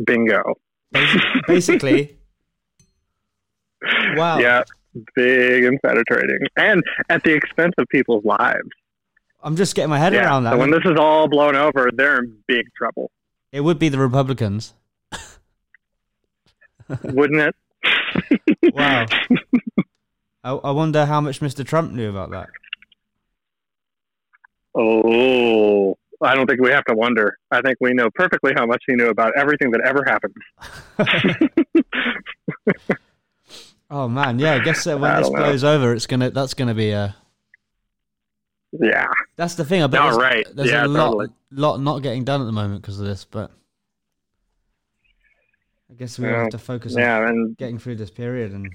Bingo. 0.07 0.43
Basically. 1.47 2.17
Wow. 4.17 4.39
Yeah, 4.39 4.63
big 5.15 5.65
insider 5.65 6.03
trading, 6.09 6.39
and 6.57 6.83
at 7.11 7.23
the 7.25 7.35
expense 7.35 7.75
of 7.79 7.87
people's 7.89 8.25
lives. 8.25 8.69
I'm 9.43 9.57
just 9.57 9.75
getting 9.75 9.91
my 9.91 9.99
head 9.99 10.15
Yeah. 10.15 10.25
around 10.25 10.45
that. 10.45 10.53
So 10.53 10.59
when 10.59 10.71
this 10.71 10.81
is 10.87 10.97
all 10.99 11.29
blown 11.29 11.55
over, 11.55 11.91
they're 11.93 12.21
in 12.21 12.37
big 12.47 12.65
trouble, 12.77 13.11
it 13.53 13.61
would 13.61 13.79
be 13.79 13.89
the 13.91 13.99
Republicans. 13.99 14.73
wouldn't 17.03 17.41
it? 17.41 17.55
Wow. 18.75 19.07
I, 20.43 20.51
I 20.53 20.71
wonder 20.71 21.05
how 21.07 21.21
much 21.21 21.41
Mr. 21.41 21.65
Trump 21.67 21.93
knew 21.93 22.09
about 22.09 22.31
that. 22.31 22.49
Oh, 24.77 25.97
I 26.23 26.35
don't 26.35 26.47
think 26.49 26.61
we 26.61 26.71
have 26.71 26.85
to 26.87 26.95
wonder. 26.95 27.37
I 27.51 27.61
think 27.61 27.79
we 27.81 27.93
know 27.95 28.09
perfectly 28.15 28.53
how 28.57 28.67
much 28.67 28.83
he 28.87 28.95
knew 28.95 29.09
about 29.09 29.33
everything 29.37 29.71
that 29.73 29.81
ever 29.85 30.05
happened. 30.07 30.35
Oh 33.91 34.09
man, 34.09 34.39
yeah. 34.41 34.55
I 34.55 34.59
guess 34.61 34.87
uh, 34.87 34.97
when 34.97 35.11
I 35.11 35.21
this 35.21 35.31
know. 35.31 35.37
blows 35.37 35.63
over, 35.63 35.93
it's 35.95 36.07
gonna. 36.07 36.31
That's 36.31 36.55
gonna 36.55 36.75
be 36.75 36.91
a. 36.91 37.15
Yeah. 38.73 39.07
That's 39.37 39.55
the 39.55 39.65
thing. 39.65 39.83
I 39.83 39.87
bet 39.87 40.01
No, 40.01 40.07
there's, 40.07 40.17
right. 40.17 40.47
there's 40.55 40.71
Yeah, 40.71 40.87
a 40.87 40.89
lot, 40.89 41.05
totally. 41.13 41.27
lot 41.53 41.81
not 41.81 42.03
getting 42.03 42.25
done 42.25 42.41
at 42.41 42.45
the 42.47 42.53
moment 42.53 42.83
because 42.83 42.99
of 42.99 43.07
this. 43.07 43.25
But 43.25 43.53
I 45.91 45.95
guess 45.95 46.19
we 46.19 46.27
Yeah. 46.27 46.41
have 46.43 46.49
to 46.51 46.59
focus 46.59 46.97
on 46.97 47.03
Yeah, 47.03 47.29
and 47.29 47.57
getting 47.57 47.79
through 47.79 47.97
this 47.97 48.11
period 48.11 48.53
and 48.53 48.75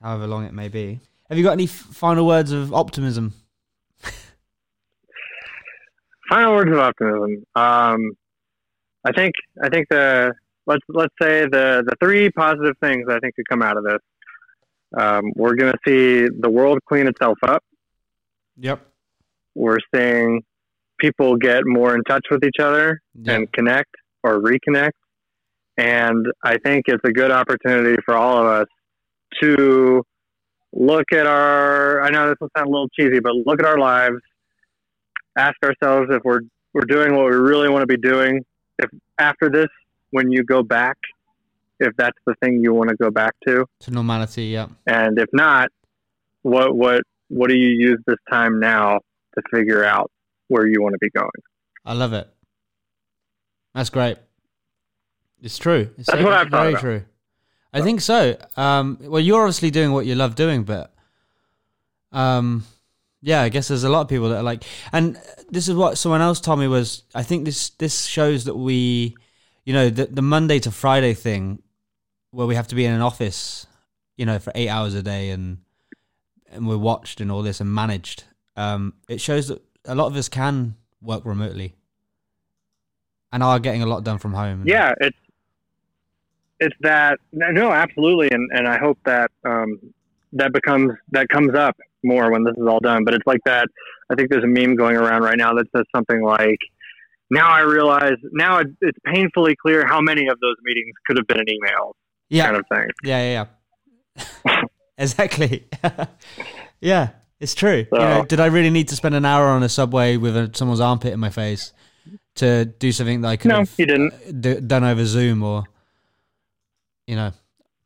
however 0.00 0.28
long 0.28 0.44
it 0.44 0.52
may 0.54 0.68
be. 0.68 1.00
Have 1.28 1.38
you 1.38 1.42
got 1.42 1.52
any 1.52 1.66
final 1.66 2.24
words 2.26 2.52
of 2.52 2.72
optimism? 2.72 3.32
Final 6.30 6.54
words 6.54 6.70
of 6.70 6.78
optimism. 6.78 7.44
Um, 7.54 8.12
I 9.04 9.12
think 9.14 9.34
I 9.62 9.68
think 9.68 9.88
the 9.90 10.32
let's 10.66 10.82
let's 10.88 11.14
say 11.20 11.42
the 11.42 11.82
the 11.86 11.94
three 12.02 12.30
positive 12.30 12.74
things 12.82 13.06
I 13.10 13.18
think 13.18 13.34
could 13.34 13.48
come 13.48 13.62
out 13.62 13.76
of 13.76 13.84
this. 13.84 13.98
Um, 14.96 15.32
we're 15.36 15.54
going 15.54 15.72
to 15.72 15.78
see 15.86 16.28
the 16.40 16.50
world 16.50 16.78
clean 16.88 17.06
itself 17.06 17.38
up. 17.42 17.62
Yep. 18.58 18.80
We're 19.54 19.78
seeing 19.94 20.42
people 20.98 21.36
get 21.36 21.62
more 21.64 21.94
in 21.94 22.02
touch 22.04 22.26
with 22.30 22.44
each 22.44 22.58
other 22.60 23.00
Yeah. 23.14 23.34
and 23.34 23.52
connect 23.52 23.90
or 24.22 24.40
reconnect. 24.40 24.90
And 25.76 26.26
I 26.44 26.58
think 26.58 26.84
it's 26.88 27.02
a 27.04 27.12
good 27.12 27.30
opportunity 27.30 27.96
for 28.04 28.14
all 28.14 28.38
of 28.38 28.46
us 28.46 28.66
to 29.40 30.02
look 30.72 31.04
at 31.12 31.26
our. 31.26 32.02
I 32.02 32.10
know 32.10 32.28
this 32.28 32.36
will 32.40 32.50
sound 32.56 32.68
a 32.68 32.70
little 32.70 32.88
cheesy, 32.88 33.20
but 33.20 33.32
look 33.34 33.60
at 33.60 33.66
our 33.66 33.78
lives. 33.78 34.16
Ask 35.36 35.56
ourselves 35.62 36.08
if 36.10 36.22
we're 36.24 36.40
we're 36.72 36.84
doing 36.86 37.14
what 37.16 37.26
we 37.26 37.32
really 37.36 37.68
want 37.68 37.82
to 37.82 37.86
be 37.86 37.96
doing. 37.96 38.44
If 38.78 38.90
after 39.18 39.50
this, 39.50 39.68
when 40.10 40.30
you 40.30 40.42
go 40.44 40.62
back, 40.62 40.96
if 41.78 41.94
that's 41.96 42.18
the 42.26 42.34
thing 42.42 42.60
you 42.62 42.72
want 42.74 42.90
to 42.90 42.96
go 42.96 43.10
back 43.10 43.34
to, 43.46 43.64
to 43.80 43.90
normality. 43.90 44.44
Yeah. 44.44 44.68
and 44.86 45.18
if 45.18 45.28
not, 45.32 45.68
what 46.42 46.74
what 46.76 47.02
what 47.28 47.48
do 47.48 47.56
you 47.56 47.68
use 47.68 47.98
this 48.06 48.18
time 48.30 48.58
now 48.60 48.98
to 49.34 49.42
figure 49.54 49.84
out 49.84 50.10
where 50.48 50.66
you 50.66 50.82
want 50.82 50.94
to 50.94 50.98
be 50.98 51.10
going? 51.10 51.30
I 51.84 51.94
love 51.94 52.12
it. 52.12 52.28
That's 53.74 53.90
great. 53.90 54.18
It's 55.42 55.56
true. 55.58 55.90
It's 55.96 56.10
That's 56.10 56.22
what 56.22 56.32
I've 56.32 56.48
very 56.50 56.70
about. 56.70 56.80
true. 56.80 57.04
I 57.72 57.80
think 57.82 58.00
so. 58.00 58.36
Um, 58.56 58.98
well, 59.00 59.20
you're 59.20 59.42
obviously 59.42 59.70
doing 59.70 59.92
what 59.92 60.04
you 60.04 60.16
love 60.16 60.34
doing, 60.34 60.64
but 60.64 60.92
um, 62.12 62.64
yeah, 63.22 63.42
I 63.42 63.48
guess 63.50 63.68
there's 63.68 63.84
a 63.84 63.90
lot 63.90 64.02
of 64.02 64.08
people 64.08 64.30
that 64.30 64.38
are 64.38 64.42
like, 64.42 64.64
and 64.92 65.20
this 65.50 65.68
is 65.68 65.74
what 65.74 65.98
someone 65.98 66.20
else 66.20 66.40
told 66.40 66.58
me 66.58 66.68
was. 66.68 67.02
I 67.14 67.22
think 67.22 67.44
this 67.44 67.70
this 67.70 68.06
shows 68.06 68.44
that 68.44 68.56
we, 68.56 69.14
you 69.64 69.72
know, 69.74 69.90
the 69.90 70.06
the 70.06 70.22
Monday 70.22 70.58
to 70.60 70.70
Friday 70.70 71.12
thing, 71.14 71.62
where 72.30 72.46
we 72.46 72.54
have 72.54 72.68
to 72.68 72.74
be 72.74 72.84
in 72.84 72.92
an 72.92 73.02
office, 73.02 73.66
you 74.16 74.24
know, 74.24 74.38
for 74.38 74.52
eight 74.54 74.68
hours 74.68 74.94
a 74.94 75.02
day, 75.02 75.30
and 75.30 75.58
and 76.50 76.66
we're 76.66 76.78
watched 76.78 77.20
and 77.20 77.30
all 77.30 77.42
this 77.42 77.60
and 77.60 77.72
managed. 77.72 78.24
Um, 78.56 78.94
it 79.08 79.20
shows 79.20 79.48
that 79.48 79.62
a 79.84 79.94
lot 79.94 80.06
of 80.06 80.16
us 80.16 80.28
can 80.28 80.76
work 81.02 81.24
remotely 81.24 81.74
and 83.32 83.42
are 83.42 83.58
getting 83.58 83.82
a 83.82 83.86
lot 83.86 84.02
done 84.02 84.18
from 84.18 84.32
home. 84.32 84.64
Yeah, 84.66 84.94
it's 84.98 85.18
it's 86.58 86.76
that 86.80 87.20
no, 87.32 87.70
absolutely, 87.70 88.30
and 88.30 88.50
and 88.54 88.66
I 88.66 88.78
hope 88.78 88.98
that 89.04 89.30
um, 89.44 89.92
that 90.32 90.54
becomes 90.54 90.92
that 91.10 91.28
comes 91.28 91.54
up 91.54 91.76
more 92.04 92.30
when 92.30 92.44
this 92.44 92.54
is 92.56 92.66
all 92.66 92.80
done. 92.80 93.04
But 93.04 93.14
it's 93.14 93.26
like 93.26 93.40
that. 93.46 93.68
I 94.10 94.14
think 94.14 94.30
there's 94.30 94.44
a 94.44 94.48
meme 94.48 94.76
going 94.76 94.96
around 94.96 95.22
right 95.22 95.36
now 95.38 95.54
that 95.54 95.66
says 95.76 95.84
something 95.94 96.22
like, 96.22 96.58
"Now 97.30 97.48
I 97.50 97.60
realize 97.60 98.14
now 98.32 98.58
it, 98.58 98.68
it's 98.80 98.98
painfully 99.04 99.54
clear 99.60 99.86
how 99.86 100.00
many 100.00 100.28
of 100.28 100.38
those 100.40 100.56
meetings 100.64 100.94
could 101.06 101.16
have 101.16 101.26
been 101.26 101.38
an 101.40 101.48
email." 101.48 101.94
yeah, 102.28 102.44
Kind 102.46 102.56
of 102.56 102.64
thing. 102.72 102.88
yeah, 103.04 103.22
yeah, 103.32 103.44
yeah. 104.46 104.62
exactly. 104.98 105.66
yeah, 106.80 107.10
it's 107.40 107.54
true. 107.54 107.86
You 107.92 107.98
know, 107.98 108.24
did 108.28 108.40
I 108.40 108.46
really 108.46 108.70
need 108.70 108.88
to 108.88 108.96
spend 108.96 109.14
an 109.14 109.24
hour 109.24 109.46
on 109.46 109.62
a 109.62 109.68
subway 109.68 110.16
with 110.16 110.36
a, 110.36 110.50
someone's 110.54 110.80
armpit 110.80 111.12
in 111.12 111.20
my 111.20 111.30
face 111.30 111.72
to 112.36 112.64
do 112.64 112.92
something 112.92 113.20
that 113.22 113.28
I 113.28 113.36
could 113.36 113.48
No, 113.48 113.58
have 113.58 113.72
you 113.76 113.86
didn't. 113.86 114.40
d- 114.40 114.60
done 114.60 114.84
over 114.84 115.04
Zoom 115.04 115.42
or, 115.42 115.64
you 117.06 117.16
know, 117.16 117.32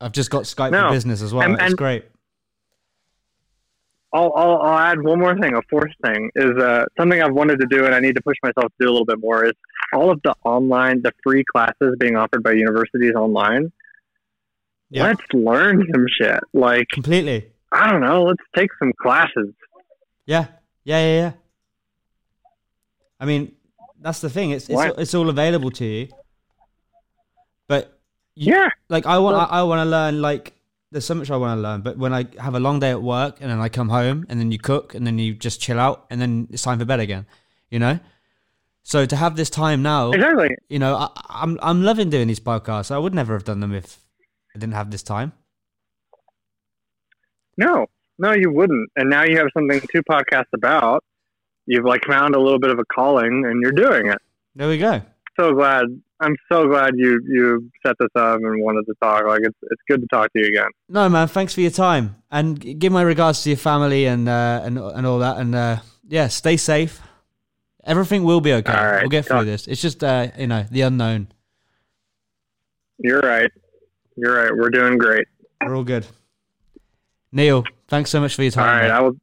I've 0.00 0.12
just 0.12 0.30
got 0.30 0.42
Skype 0.44 0.70
No. 0.72 0.88
for 0.88 0.92
business 0.94 1.22
as 1.22 1.32
well. 1.32 1.44
And- 1.44 1.54
it's 1.54 1.62
and- 1.62 1.76
great. 1.76 2.04
I'll, 4.14 4.32
I'll, 4.36 4.56
I'll 4.62 4.78
add 4.78 5.02
one 5.02 5.18
more 5.18 5.36
thing. 5.38 5.54
A 5.54 5.62
fourth 5.68 5.90
thing 6.04 6.30
is 6.36 6.56
uh, 6.56 6.84
something 6.96 7.20
I've 7.20 7.34
wanted 7.34 7.58
to 7.60 7.66
do, 7.66 7.84
and 7.84 7.94
I 7.94 7.98
need 7.98 8.14
to 8.14 8.22
push 8.22 8.36
myself 8.44 8.70
to 8.70 8.84
do 8.84 8.88
a 8.88 8.92
little 8.92 9.04
bit 9.04 9.18
more. 9.20 9.44
Is 9.44 9.52
all 9.92 10.10
of 10.10 10.20
the 10.22 10.34
online, 10.44 11.02
the 11.02 11.12
free 11.24 11.44
classes 11.52 11.96
being 11.98 12.14
offered 12.16 12.44
by 12.44 12.52
universities 12.52 13.14
online. 13.16 13.72
Yeah. 14.88 15.04
Let's 15.08 15.22
learn 15.32 15.84
some 15.92 16.06
shit. 16.16 16.40
Like 16.52 16.86
Completely. 16.88 17.50
I 17.72 17.90
don't 17.90 18.00
know. 18.02 18.22
Let's 18.22 18.42
take 18.54 18.70
some 18.78 18.92
classes. 19.02 19.52
Yeah, 20.26 20.46
yeah, 20.84 21.00
yeah, 21.00 21.16
yeah. 21.20 21.32
I 23.18 23.24
mean, 23.26 23.52
that's 24.00 24.20
the 24.20 24.30
thing. 24.30 24.50
It's 24.52 24.68
it's, 24.68 24.80
it's 24.98 25.14
all 25.14 25.28
available 25.28 25.70
to 25.72 25.84
you, 25.84 26.08
but 27.66 27.98
you, 28.36 28.54
Yeah, 28.54 28.68
like 28.88 29.06
I 29.06 29.18
want 29.18 29.36
Well- 29.36 29.48
I, 29.50 29.60
I 29.60 29.62
want 29.64 29.84
to 29.84 29.90
learn 29.90 30.22
like 30.22 30.52
there's 30.94 31.04
so 31.04 31.14
much 31.14 31.28
I 31.28 31.36
want 31.36 31.58
to 31.58 31.60
learn. 31.60 31.80
But 31.80 31.98
when 31.98 32.14
I 32.14 32.24
have 32.38 32.54
a 32.54 32.60
long 32.60 32.78
day 32.78 32.90
at 32.90 33.02
work 33.02 33.38
and 33.40 33.50
then 33.50 33.60
I 33.60 33.68
come 33.68 33.88
home 33.88 34.24
and 34.28 34.38
then 34.38 34.52
you 34.52 34.58
cook 34.58 34.94
and 34.94 35.04
then 35.04 35.18
you 35.18 35.34
just 35.34 35.60
chill 35.60 35.80
out 35.80 36.06
and 36.08 36.20
then 36.20 36.46
it's 36.52 36.62
time 36.62 36.78
for 36.78 36.84
bed 36.84 37.00
again, 37.00 37.26
you 37.68 37.80
know. 37.80 37.98
So 38.84 39.04
to 39.04 39.16
have 39.16 39.34
this 39.34 39.50
time 39.50 39.82
now, 39.82 40.12
exactly. 40.12 40.50
you 40.68 40.78
know, 40.78 40.94
I, 40.94 41.08
I'm 41.28 41.58
I'm 41.60 41.82
loving 41.82 42.10
doing 42.10 42.28
these 42.28 42.38
podcasts. 42.38 42.92
I 42.92 42.98
would 42.98 43.12
never 43.12 43.32
have 43.32 43.44
done 43.44 43.58
them 43.58 43.74
if 43.74 43.98
I 44.54 44.58
didn't 44.60 44.74
have 44.74 44.92
this 44.92 45.02
time. 45.02 45.32
No, 47.56 47.86
no, 48.18 48.32
you 48.32 48.52
wouldn't. 48.52 48.88
And 48.94 49.10
now 49.10 49.24
you 49.24 49.36
have 49.38 49.48
something 49.52 49.80
to 49.80 50.02
podcast 50.04 50.46
about. 50.54 51.02
you've 51.66 51.84
like 51.84 52.04
found 52.04 52.36
a 52.36 52.40
little 52.40 52.60
bit 52.60 52.70
of 52.70 52.78
a 52.78 52.84
calling 52.84 53.44
and 53.46 53.60
you're 53.62 53.72
doing 53.72 54.06
it. 54.06 54.18
There 54.54 54.68
we 54.68 54.78
go. 54.78 55.02
So 55.38 55.52
glad. 55.52 55.86
I'm 56.20 56.36
so 56.50 56.68
glad 56.68 56.92
you 56.96 57.20
you 57.26 57.70
set 57.84 57.96
this 57.98 58.08
up 58.14 58.36
and 58.36 58.62
wanted 58.62 58.84
to 58.86 58.94
talk. 59.02 59.26
Like 59.26 59.40
it's 59.42 59.58
it's 59.62 59.82
good 59.88 60.00
to 60.00 60.06
talk 60.06 60.32
to 60.32 60.40
you 60.40 60.46
again. 60.46 60.68
No, 60.88 61.08
man. 61.08 61.28
Thanks 61.28 61.54
for 61.54 61.60
your 61.60 61.70
time 61.70 62.16
and 62.30 62.80
give 62.80 62.92
my 62.92 63.02
regards 63.02 63.42
to 63.42 63.50
your 63.50 63.56
family 63.56 64.06
and 64.06 64.28
uh, 64.28 64.62
and 64.64 64.78
and 64.78 65.06
all 65.06 65.18
that. 65.18 65.38
And 65.38 65.54
uh, 65.54 65.78
yeah, 66.08 66.28
stay 66.28 66.56
safe. 66.56 67.00
Everything 67.84 68.24
will 68.24 68.40
be 68.40 68.52
okay. 68.52 68.72
All 68.72 68.84
right. 68.84 69.00
We'll 69.02 69.10
get 69.10 69.26
through 69.26 69.44
this. 69.44 69.66
It's 69.66 69.82
just 69.82 70.02
uh, 70.02 70.28
you 70.38 70.46
know 70.46 70.64
the 70.70 70.82
unknown. 70.82 71.28
You're 72.98 73.20
right. 73.20 73.50
You're 74.16 74.36
right. 74.36 74.52
We're 74.54 74.70
doing 74.70 74.98
great. 74.98 75.26
We're 75.64 75.76
all 75.76 75.84
good. 75.84 76.06
Neil, 77.32 77.64
thanks 77.88 78.10
so 78.10 78.20
much 78.20 78.36
for 78.36 78.42
your 78.42 78.52
time. 78.52 78.66
right. 78.66 78.82
mate. 78.82 78.90
I 78.90 79.00
will. 79.00 79.16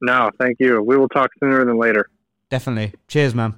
No, 0.00 0.30
thank 0.40 0.56
you. 0.58 0.82
We 0.82 0.96
will 0.96 1.08
talk 1.08 1.30
sooner 1.40 1.64
than 1.64 1.78
later. 1.78 2.08
Definitely. 2.50 2.94
Cheers, 3.08 3.34
man. 3.34 3.54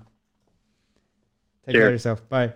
Take 1.68 1.74
care 1.80 1.86
of 1.88 1.92
yourself. 1.92 2.28
Bye. 2.28 2.54